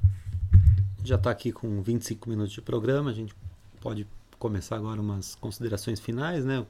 já 1.04 1.16
tá 1.16 1.30
aqui 1.30 1.52
com 1.52 1.80
25 1.80 2.28
minutos 2.28 2.52
de 2.52 2.60
programa, 2.60 3.10
a 3.10 3.14
gente 3.14 3.34
pode 3.80 4.06
começar 4.38 4.76
agora 4.76 5.00
umas 5.00 5.36
considerações 5.36 6.00
finais, 6.00 6.44
né? 6.44 6.58
Eu 6.58 6.66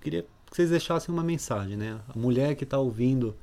queria 0.00 0.22
que 0.22 0.28
vocês 0.56 0.70
deixassem 0.70 1.12
uma 1.12 1.24
mensagem, 1.24 1.76
né? 1.76 2.00
A 2.08 2.16
mulher 2.16 2.54
que 2.54 2.64
está 2.64 2.78
ouvindo, 2.78 3.36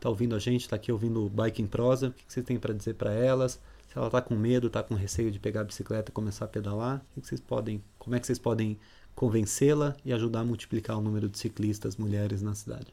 tá 0.00 0.08
ouvindo 0.08 0.34
a 0.34 0.38
gente, 0.38 0.62
está 0.62 0.76
aqui 0.76 0.90
ouvindo 0.90 1.26
o 1.26 1.28
Bike 1.28 1.60
em 1.60 1.66
Prosa, 1.66 2.08
o 2.08 2.12
que 2.12 2.24
vocês 2.26 2.44
têm 2.46 2.58
para 2.58 2.72
dizer 2.72 2.94
para 2.94 3.12
elas? 3.12 3.60
Se 3.88 3.98
ela 3.98 4.06
está 4.06 4.22
com 4.22 4.34
medo, 4.34 4.68
está 4.68 4.82
com 4.82 4.94
receio 4.94 5.30
de 5.30 5.38
pegar 5.38 5.60
a 5.60 5.64
bicicleta 5.64 6.10
e 6.10 6.12
começar 6.12 6.46
a 6.46 6.48
pedalar, 6.48 7.04
o 7.14 7.20
que 7.20 7.26
vocês 7.26 7.40
podem, 7.40 7.84
como 7.98 8.16
é 8.16 8.20
que 8.20 8.26
vocês 8.26 8.38
podem 8.38 8.78
convencê-la 9.14 9.96
e 10.04 10.12
ajudar 10.12 10.40
a 10.40 10.44
multiplicar 10.44 10.98
o 10.98 11.00
número 11.00 11.28
de 11.28 11.38
ciclistas 11.38 11.96
mulheres 11.96 12.42
na 12.42 12.54
cidade? 12.54 12.92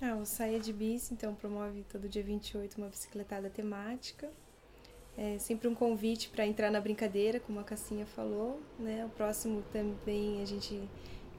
Ah, 0.00 0.14
o 0.14 0.24
Saia 0.24 0.60
de 0.60 0.72
Bici, 0.72 1.12
então, 1.12 1.34
promove 1.34 1.84
todo 1.90 2.08
dia 2.08 2.22
28 2.22 2.78
uma 2.78 2.88
bicicletada 2.88 3.50
temática. 3.50 4.30
É 5.16 5.36
sempre 5.38 5.66
um 5.66 5.74
convite 5.74 6.28
para 6.28 6.46
entrar 6.46 6.70
na 6.70 6.80
brincadeira, 6.80 7.40
como 7.40 7.58
a 7.58 7.64
Cassinha 7.64 8.06
falou, 8.06 8.62
né? 8.78 9.04
O 9.04 9.08
próximo 9.08 9.64
também 9.72 10.40
a 10.40 10.46
gente 10.46 10.88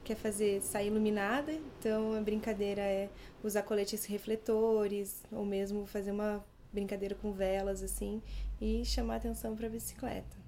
quer 0.04 0.16
fazer 0.16 0.60
sair 0.60 0.88
iluminada, 0.88 1.52
então 1.78 2.12
a 2.12 2.20
brincadeira 2.20 2.82
é 2.82 3.08
usar 3.42 3.62
coletes 3.62 4.04
refletores 4.04 5.22
ou 5.32 5.44
mesmo 5.44 5.86
fazer 5.86 6.10
uma 6.10 6.44
brincadeira 6.72 7.14
com 7.14 7.32
velas 7.32 7.82
assim 7.82 8.22
e 8.60 8.84
chamar 8.84 9.16
atenção 9.16 9.56
para 9.56 9.66
a 9.66 9.70
bicicleta. 9.70 10.39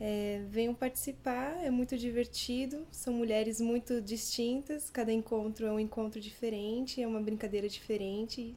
É, 0.00 0.42
venham 0.48 0.74
participar, 0.74 1.62
é 1.62 1.70
muito 1.70 1.98
divertido. 1.98 2.86
São 2.90 3.12
mulheres 3.12 3.60
muito 3.60 4.00
distintas, 4.00 4.88
cada 4.88 5.12
encontro 5.12 5.66
é 5.66 5.72
um 5.72 5.78
encontro 5.78 6.18
diferente, 6.20 7.02
é 7.02 7.06
uma 7.06 7.20
brincadeira 7.20 7.68
diferente 7.68 8.56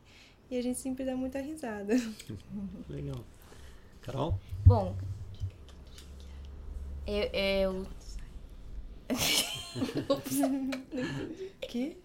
e 0.49 0.57
a 0.57 0.61
gente 0.61 0.79
sempre 0.79 1.03
dá 1.03 1.17
muita 1.17 1.41
risada. 1.41 1.95
Legal. 2.87 3.25
Carol? 4.01 4.39
Bom, 4.65 4.95
eu. 7.05 7.29
eu... 7.33 7.85
que? 11.61 11.97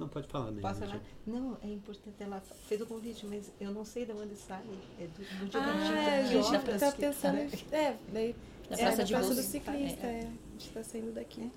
Não 0.00 0.08
pode 0.08 0.26
falar, 0.28 0.50
né? 0.50 0.60
Posso 0.62 0.80
falar? 0.80 1.00
Não, 1.26 1.56
é 1.62 1.68
importante. 1.68 2.16
Ela 2.20 2.40
fez 2.66 2.80
o 2.80 2.86
convite, 2.86 3.26
mas 3.26 3.52
eu 3.60 3.70
não 3.70 3.84
sei 3.84 4.06
de 4.06 4.12
onde 4.12 4.34
sai. 4.34 4.62
É 4.98 5.04
do, 5.06 5.38
do 5.40 5.48
dia 5.50 5.60
Ah, 5.60 5.66
da 5.66 5.94
é, 5.94 6.20
a 6.20 6.24
gente 6.24 6.78
tá 6.80 6.90
que- 6.92 7.00
pensando 7.00 7.36
em. 7.38 7.48
É, 7.76 7.96
daí. 8.12 8.34
Da 8.68 8.76
é, 8.76 8.78
Praça 8.78 8.96
da 8.96 9.04
de 9.04 9.12
Praça 9.12 9.34
do. 9.34 9.42
Ciclista, 9.42 10.06
É. 10.06 10.10
é. 10.10 10.20
A 10.26 10.52
gente 10.52 10.70
tá 10.72 10.82
saindo 10.82 11.12
daqui. 11.12 11.50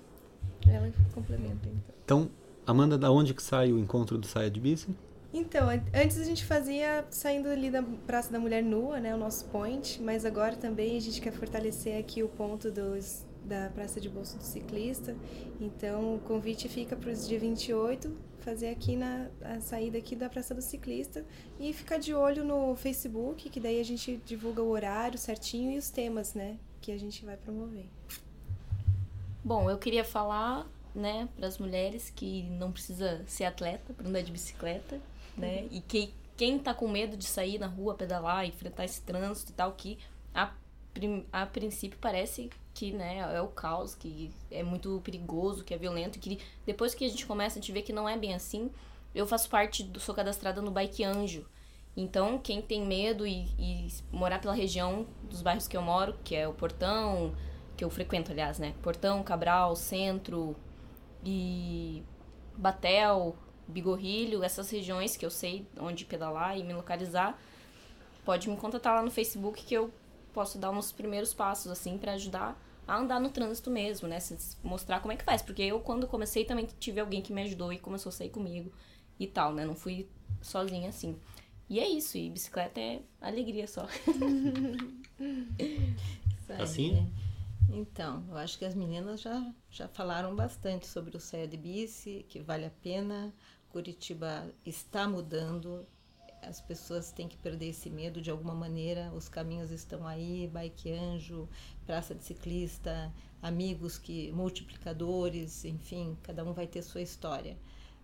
Ela 0.68 0.92
complementa, 1.14 1.66
então. 1.68 1.94
Então, 2.04 2.30
Amanda, 2.66 2.96
da 2.98 3.10
onde 3.10 3.32
que 3.34 3.42
sai 3.42 3.72
o 3.72 3.78
encontro 3.78 4.16
do 4.18 4.26
Saia 4.26 4.50
de 4.50 4.60
Bici? 4.60 4.88
Então, 5.32 5.68
an- 5.68 5.82
antes 5.94 6.18
a 6.18 6.24
gente 6.24 6.44
fazia 6.44 7.04
saindo 7.10 7.48
ali 7.48 7.70
da 7.70 7.82
Praça 8.06 8.30
da 8.30 8.38
Mulher 8.38 8.62
Nua, 8.62 9.00
né, 9.00 9.14
o 9.14 9.18
nosso 9.18 9.46
point, 9.46 10.00
mas 10.02 10.24
agora 10.24 10.54
também 10.56 10.96
a 10.96 11.00
gente 11.00 11.20
quer 11.20 11.32
fortalecer 11.32 11.98
aqui 11.98 12.22
o 12.22 12.28
ponto 12.28 12.70
dos, 12.70 13.24
da 13.44 13.68
Praça 13.74 14.00
de 14.00 14.08
Bolso 14.08 14.36
do 14.38 14.44
Ciclista. 14.44 15.14
Então, 15.60 16.14
o 16.16 16.18
convite 16.20 16.68
fica 16.68 16.94
para 16.96 17.10
os 17.10 17.26
dia 17.28 17.38
28, 17.38 18.10
fazer 18.44 18.68
aqui 18.68 18.94
na 18.94 19.28
saída 19.60 19.96
aqui 19.96 20.14
da 20.14 20.28
Praça 20.28 20.54
do 20.54 20.60
Ciclista 20.60 21.24
e 21.58 21.72
ficar 21.72 21.98
de 21.98 22.14
olho 22.14 22.44
no 22.44 22.76
Facebook, 22.76 23.48
que 23.48 23.58
daí 23.58 23.80
a 23.80 23.84
gente 23.84 24.20
divulga 24.26 24.62
o 24.62 24.68
horário 24.68 25.18
certinho 25.18 25.72
e 25.72 25.78
os 25.78 25.88
temas, 25.88 26.34
né, 26.34 26.58
que 26.80 26.92
a 26.92 26.98
gente 26.98 27.24
vai 27.24 27.36
promover. 27.36 27.86
Bom, 29.42 29.70
eu 29.70 29.78
queria 29.78 30.04
falar, 30.04 30.66
né, 30.94 31.28
para 31.36 31.46
as 31.46 31.58
mulheres 31.58 32.10
que 32.14 32.42
não 32.44 32.70
precisa 32.70 33.24
ser 33.26 33.44
atleta 33.44 33.94
para 33.94 34.06
andar 34.06 34.22
de 34.22 34.30
bicicleta, 34.30 35.00
né? 35.36 35.66
E 35.70 35.80
que 35.80 36.14
quem 36.36 36.58
tá 36.58 36.72
com 36.74 36.88
medo 36.88 37.16
de 37.16 37.26
sair 37.26 37.58
na 37.58 37.66
rua, 37.66 37.94
pedalar, 37.94 38.46
enfrentar 38.46 38.84
esse 38.84 39.00
trânsito 39.00 39.52
e 39.52 39.54
tal, 39.54 39.72
que 39.72 39.98
a, 40.34 40.52
a 41.32 41.46
princípio 41.46 41.98
parece 42.00 42.50
que, 42.72 42.92
né, 42.92 43.18
é 43.18 43.40
o 43.40 43.48
caos, 43.48 43.94
que 43.94 44.30
é 44.50 44.62
muito 44.62 45.00
perigoso, 45.04 45.64
que 45.64 45.74
é 45.74 45.78
violento, 45.78 46.18
que 46.18 46.38
depois 46.66 46.94
que 46.94 47.04
a 47.04 47.08
gente 47.08 47.26
começa 47.26 47.58
a 47.58 47.60
gente 47.60 47.72
vê 47.72 47.82
que 47.82 47.92
não 47.92 48.08
é 48.08 48.16
bem 48.16 48.34
assim. 48.34 48.70
Eu 49.14 49.26
faço 49.26 49.48
parte 49.48 49.82
do 49.82 50.00
sou 50.00 50.14
cadastrada 50.14 50.60
no 50.60 50.70
Bike 50.70 51.04
Anjo. 51.04 51.46
Então, 51.96 52.38
quem 52.38 52.60
tem 52.60 52.84
medo 52.84 53.24
e, 53.24 53.46
e 53.58 53.88
morar 54.10 54.40
pela 54.40 54.52
região 54.52 55.06
dos 55.22 55.42
bairros 55.42 55.68
que 55.68 55.76
eu 55.76 55.82
moro, 55.82 56.16
que 56.24 56.34
é 56.34 56.48
o 56.48 56.52
Portão, 56.52 57.32
que 57.76 57.84
eu 57.84 57.90
frequento, 57.90 58.32
aliás, 58.32 58.58
né? 58.58 58.74
Portão, 58.82 59.22
Cabral, 59.22 59.76
Centro 59.76 60.56
e 61.24 62.02
Batel, 62.56 63.36
Bigorrilho, 63.68 64.42
essas 64.42 64.68
regiões 64.70 65.16
que 65.16 65.24
eu 65.24 65.30
sei 65.30 65.66
onde 65.78 66.04
pedalar 66.04 66.58
e 66.58 66.64
me 66.64 66.74
localizar, 66.74 67.38
pode 68.24 68.48
me 68.48 68.56
contatar 68.56 68.96
lá 68.96 69.02
no 69.02 69.10
Facebook 69.10 69.64
que 69.64 69.74
eu 69.74 69.92
posso 70.34 70.58
dar 70.58 70.70
uns 70.70 70.92
primeiros 70.92 71.34
passos 71.34 71.72
assim 71.72 71.98
para 71.98 72.12
ajudar 72.14 72.60
a 72.86 72.96
andar 72.98 73.20
no 73.20 73.30
trânsito 73.30 73.70
mesmo, 73.70 74.08
né? 74.08 74.20
Se- 74.20 74.56
Mostrar 74.64 75.00
como 75.00 75.12
é 75.12 75.16
que 75.16 75.24
faz, 75.24 75.42
porque 75.42 75.62
eu 75.62 75.80
quando 75.80 76.06
comecei 76.08 76.44
também 76.44 76.66
tive 76.80 77.00
alguém 77.00 77.22
que 77.22 77.32
me 77.32 77.42
ajudou 77.42 77.72
e 77.72 77.78
começou 77.78 78.10
a 78.10 78.12
sair 78.12 78.30
comigo 78.30 78.72
e 79.18 79.26
tal, 79.26 79.54
né? 79.54 79.64
Não 79.64 79.74
fui 79.76 80.08
sozinha 80.42 80.88
assim. 80.90 81.18
E 81.68 81.80
é 81.80 81.88
isso, 81.88 82.18
e 82.18 82.30
bicicleta 82.30 82.80
é 82.80 83.00
alegria 83.20 83.66
só. 83.66 83.86
Assim? 86.58 87.12
Então, 87.68 88.24
eu 88.28 88.36
acho 88.36 88.58
que 88.58 88.64
as 88.64 88.74
meninas 88.74 89.20
já, 89.20 89.52
já 89.70 89.88
falaram 89.88 90.34
bastante 90.36 90.86
sobre 90.86 91.16
o 91.16 91.20
Saia 91.20 91.48
de 91.48 91.56
Bici, 91.56 92.24
que 92.28 92.40
vale 92.40 92.66
a 92.66 92.70
pena. 92.70 93.34
Curitiba 93.70 94.52
está 94.64 95.08
mudando, 95.08 95.86
as 96.48 96.60
pessoas 96.60 97.10
têm 97.12 97.28
que 97.28 97.36
perder 97.36 97.68
esse 97.68 97.90
medo 97.90 98.20
de 98.20 98.30
alguma 98.30 98.54
maneira. 98.54 99.12
Os 99.14 99.28
caminhos 99.28 99.70
estão 99.70 100.06
aí, 100.06 100.48
bike 100.52 100.92
anjo, 100.92 101.48
praça 101.86 102.14
de 102.14 102.24
ciclista, 102.24 103.12
amigos 103.42 103.98
que 103.98 104.32
multiplicadores, 104.32 105.64
enfim, 105.64 106.16
cada 106.22 106.44
um 106.44 106.52
vai 106.52 106.66
ter 106.66 106.82
sua 106.82 107.02
história. 107.02 107.56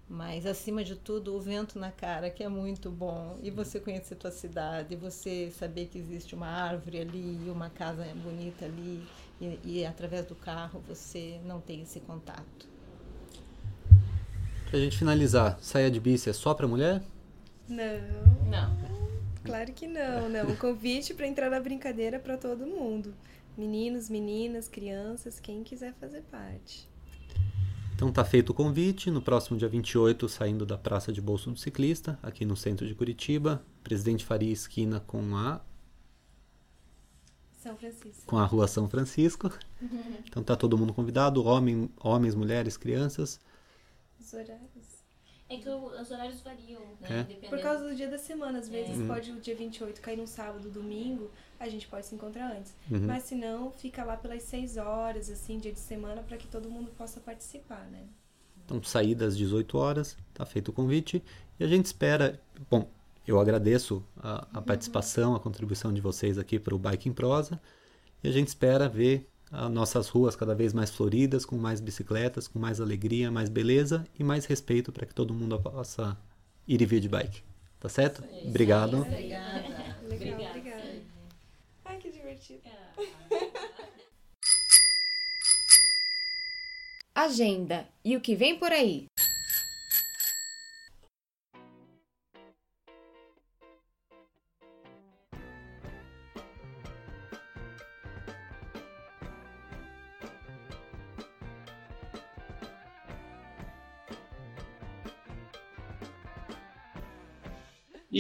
Mas 0.09 0.45
acima 0.45 0.83
de 0.83 0.97
tudo, 0.97 1.37
o 1.37 1.41
vento 1.41 1.79
na 1.79 1.93
cara, 1.93 2.31
que 2.31 2.43
é 2.43 2.49
muito 2.49 2.91
bom, 2.91 3.39
e 3.41 3.51
você 3.51 3.79
conhecer 3.79 4.17
tua 4.17 4.33
cidade, 4.33 4.95
e 4.95 4.97
você 4.97 5.53
saber 5.57 5.87
que 5.87 5.99
existe 5.99 6.35
uma 6.35 6.49
árvore 6.49 6.99
ali, 6.99 7.41
e 7.47 7.49
uma 7.49 7.71
casa 7.71 8.05
bonita 8.17 8.65
ali, 8.65 9.07
e, 9.41 9.61
e 9.65 9.87
através 9.87 10.27
do 10.27 10.35
carro 10.35 10.83
você 10.87 11.41
não 11.45 11.61
tem 11.61 11.83
esse 11.83 12.01
contato. 12.01 12.69
Pra 14.69 14.79
gente 14.81 14.99
finalizar, 14.99 15.59
Saia 15.61 15.91
de 15.91 16.01
Bici 16.01 16.29
é 16.29 16.33
só 16.33 16.55
pra 16.55 16.67
mulher? 16.67 17.03
Não, 17.71 18.51
Não. 18.51 18.77
claro 19.45 19.73
que 19.73 19.87
não, 19.87 20.29
não. 20.29 20.51
Um 20.51 20.57
convite 20.57 21.15
para 21.15 21.27
entrar 21.27 21.51
na 21.51 21.61
brincadeira 21.61 22.19
para 22.19 22.37
todo 22.37 22.67
mundo. 22.67 23.15
Meninos, 23.57 24.09
meninas, 24.09 24.69
crianças, 24.69 25.39
quem 25.41 25.63
quiser 25.63 25.95
fazer 25.95 26.23
parte. 26.23 26.89
Então 27.95 28.11
tá 28.11 28.25
feito 28.25 28.51
o 28.51 28.55
convite, 28.55 29.11
no 29.11 29.21
próximo 29.21 29.59
dia 29.59 29.69
28, 29.69 30.29
saindo 30.29 30.65
da 30.65 30.79
Praça 30.79 31.13
de 31.13 31.21
Bolso 31.21 31.51
do 31.51 31.59
Ciclista, 31.59 32.19
aqui 32.23 32.45
no 32.47 32.57
centro 32.57 32.87
de 32.87 32.95
Curitiba, 32.95 33.63
Presidente 33.85 34.25
Faria 34.25 34.51
esquina 34.53 35.01
com 35.01 35.37
a 35.37 35.61
São 37.63 37.77
Francisco. 37.77 38.25
com 38.27 38.39
a 38.39 38.47
Rua 38.47 38.67
São 38.67 38.89
Francisco. 38.89 39.51
Então 40.27 40.43
tá 40.43 40.57
todo 40.57 40.79
mundo 40.79 40.95
convidado, 40.95 41.45
homem, 41.45 41.91
homens, 42.01 42.35
mulheres, 42.35 42.77
crianças. 42.79 43.39
Os 44.19 44.33
horários. 44.33 45.00
É 45.51 45.57
que 45.57 45.69
o- 45.69 46.01
os 46.01 46.11
horários 46.11 46.41
variam, 46.43 46.81
né? 47.01 47.27
É. 47.43 47.49
Por 47.49 47.61
causa 47.61 47.89
do 47.89 47.95
dia 47.95 48.09
da 48.09 48.19
semana, 48.19 48.59
às 48.61 48.69
vezes 48.69 48.97
Uhum. 48.99 49.09
pode 49.09 49.33
o 49.33 49.41
dia 49.41 49.55
28 49.57 50.01
cair 50.01 50.17
num 50.17 50.27
sábado, 50.27 50.71
domingo, 50.71 51.29
a 51.59 51.69
gente 51.69 51.89
pode 51.89 52.07
se 52.07 52.15
encontrar 52.15 52.53
antes. 52.57 52.73
Uhum. 52.91 53.01
Mas 53.07 53.25
se 53.25 53.35
não, 53.35 53.73
fica 53.73 54.05
lá 54.05 54.17
pelas 54.17 54.45
6 54.45 54.77
horas, 54.77 55.29
assim, 55.29 55.59
dia 55.59 55.73
de 55.73 55.81
semana, 55.81 56.23
para 56.23 56.37
que 56.37 56.47
todo 56.47 56.71
mundo 56.71 56.91
possa 56.97 57.19
participar, 57.21 57.85
né? 57.91 58.05
Então, 58.65 58.81
saída 58.83 59.27
às 59.27 59.37
18 59.37 59.77
horas, 59.77 60.17
tá 60.33 60.47
feito 60.47 60.69
o 60.69 60.73
convite. 60.73 61.23
E 61.59 61.65
a 61.65 61.67
gente 61.67 61.87
espera. 61.87 62.41
Bom, 62.71 62.89
eu 63.27 63.41
agradeço 63.41 64.05
a, 64.23 64.47
a 64.55 64.63
participação, 64.63 65.35
a 65.35 65.41
contribuição 65.41 65.93
de 65.93 66.01
vocês 66.01 66.39
aqui 66.39 66.59
para 66.61 66.75
o 66.75 66.79
Bike 66.79 67.09
em 67.09 67.13
Prosa. 67.13 67.61
E 68.23 68.29
a 68.29 68.33
gente 68.33 68.47
espera 68.49 68.89
ver 68.89 69.29
nossas 69.51 70.09
ruas 70.09 70.37
cada 70.37 70.55
vez 70.55 70.73
mais 70.73 70.91
floridas, 70.91 71.45
com 71.45 71.57
mais 71.57 71.81
bicicletas, 71.81 72.47
com 72.47 72.59
mais 72.59 72.81
alegria, 72.81 73.31
mais 73.31 73.49
beleza 73.49 74.07
e 74.19 74.23
mais 74.23 74.47
respeito 74.47 74.93
para 74.93 75.05
que 75.05 75.15
todo 75.15 75.35
mundo 75.35 75.59
possa 75.61 76.17
ir 76.67 76.81
e 76.81 76.87
vir 76.87 77.01
de 77.01 77.09
bike. 77.09 77.43
Tá 77.81 77.89
certo? 77.89 78.23
Obrigado. 78.45 78.99
Obrigada. 78.99 79.69
Legal, 79.69 79.97
Obrigada. 80.05 80.59
obrigada. 80.59 81.03
Ai, 81.85 81.99
que 81.99 82.11
divertido. 82.11 82.61
Agenda 87.15 87.89
e 88.05 88.17
o 88.17 88.21
que 88.21 88.35
vem 88.37 88.59
por 88.59 88.71
aí. 88.73 89.10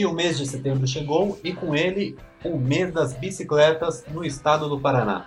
E 0.00 0.06
o 0.06 0.14
mês 0.14 0.38
de 0.38 0.46
setembro 0.46 0.86
chegou 0.86 1.38
e 1.44 1.52
com 1.52 1.74
ele 1.74 2.16
o 2.42 2.56
mês 2.56 2.90
das 2.90 3.12
bicicletas 3.12 4.02
no 4.08 4.24
estado 4.24 4.66
do 4.66 4.80
Paraná. 4.80 5.26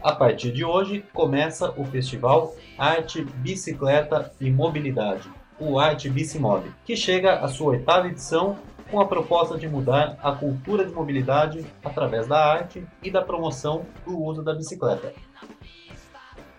A 0.00 0.12
partir 0.12 0.52
de 0.52 0.64
hoje 0.64 1.04
começa 1.12 1.72
o 1.76 1.84
festival 1.84 2.54
Arte, 2.78 3.24
Bicicleta 3.24 4.32
e 4.40 4.52
Mobilidade, 4.52 5.28
o 5.58 5.80
Arte 5.80 6.08
Bicimob, 6.08 6.70
que 6.84 6.94
chega 6.94 7.40
à 7.40 7.48
sua 7.48 7.70
oitava 7.72 8.06
edição 8.06 8.56
com 8.88 9.00
a 9.00 9.04
proposta 9.04 9.58
de 9.58 9.66
mudar 9.66 10.16
a 10.22 10.30
cultura 10.30 10.84
de 10.84 10.92
mobilidade 10.92 11.66
através 11.84 12.28
da 12.28 12.38
arte 12.38 12.86
e 13.02 13.10
da 13.10 13.20
promoção 13.20 13.84
do 14.06 14.16
uso 14.16 14.44
da 14.44 14.54
bicicleta. 14.54 15.12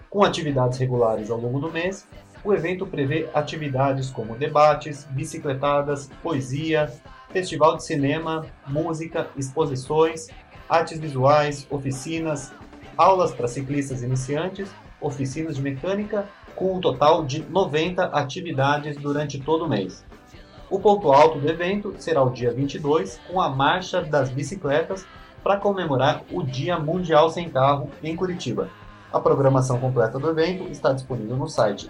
Com 0.10 0.26
atividades 0.26 0.78
regulares 0.78 1.32
ao 1.32 1.40
longo 1.40 1.62
do 1.62 1.72
mês, 1.72 2.06
o 2.44 2.54
evento 2.54 2.86
prevê 2.86 3.30
atividades 3.34 4.10
como 4.10 4.36
debates, 4.36 5.06
bicicletadas, 5.06 6.10
poesia, 6.22 6.92
festival 7.30 7.78
de 7.78 7.84
cinema, 7.84 8.46
música, 8.68 9.30
exposições, 9.38 10.28
artes 10.68 11.00
visuais, 11.00 11.66
oficinas, 11.70 12.52
aulas 12.98 13.32
para 13.32 13.48
ciclistas 13.48 14.04
iniciantes, 14.04 14.70
oficinas 15.00 15.56
de 15.56 15.62
mecânica, 15.62 16.28
com 16.56 16.76
um 16.76 16.82
total 16.82 17.24
de 17.24 17.42
90 17.44 18.06
atividades 18.06 18.98
durante 18.98 19.40
todo 19.40 19.66
o 19.66 19.70
mês. 19.70 20.04
O 20.70 20.80
ponto 20.80 21.12
alto 21.12 21.40
do 21.40 21.50
evento 21.50 21.96
será 21.98 22.22
o 22.22 22.30
dia 22.30 22.54
22, 22.54 23.20
com 23.28 23.42
a 23.42 23.50
Marcha 23.50 24.02
das 24.02 24.30
Bicicletas, 24.30 25.06
para 25.42 25.58
comemorar 25.58 26.24
o 26.32 26.44
Dia 26.44 26.78
Mundial 26.78 27.30
Sem 27.30 27.50
Carro 27.50 27.90
em 28.04 28.16
Curitiba. 28.16 28.70
A 29.12 29.20
programação 29.20 29.80
completa 29.80 30.20
do 30.20 30.30
evento 30.30 30.70
está 30.70 30.94
disponível 30.94 31.36
no 31.36 31.48
site 31.48 31.90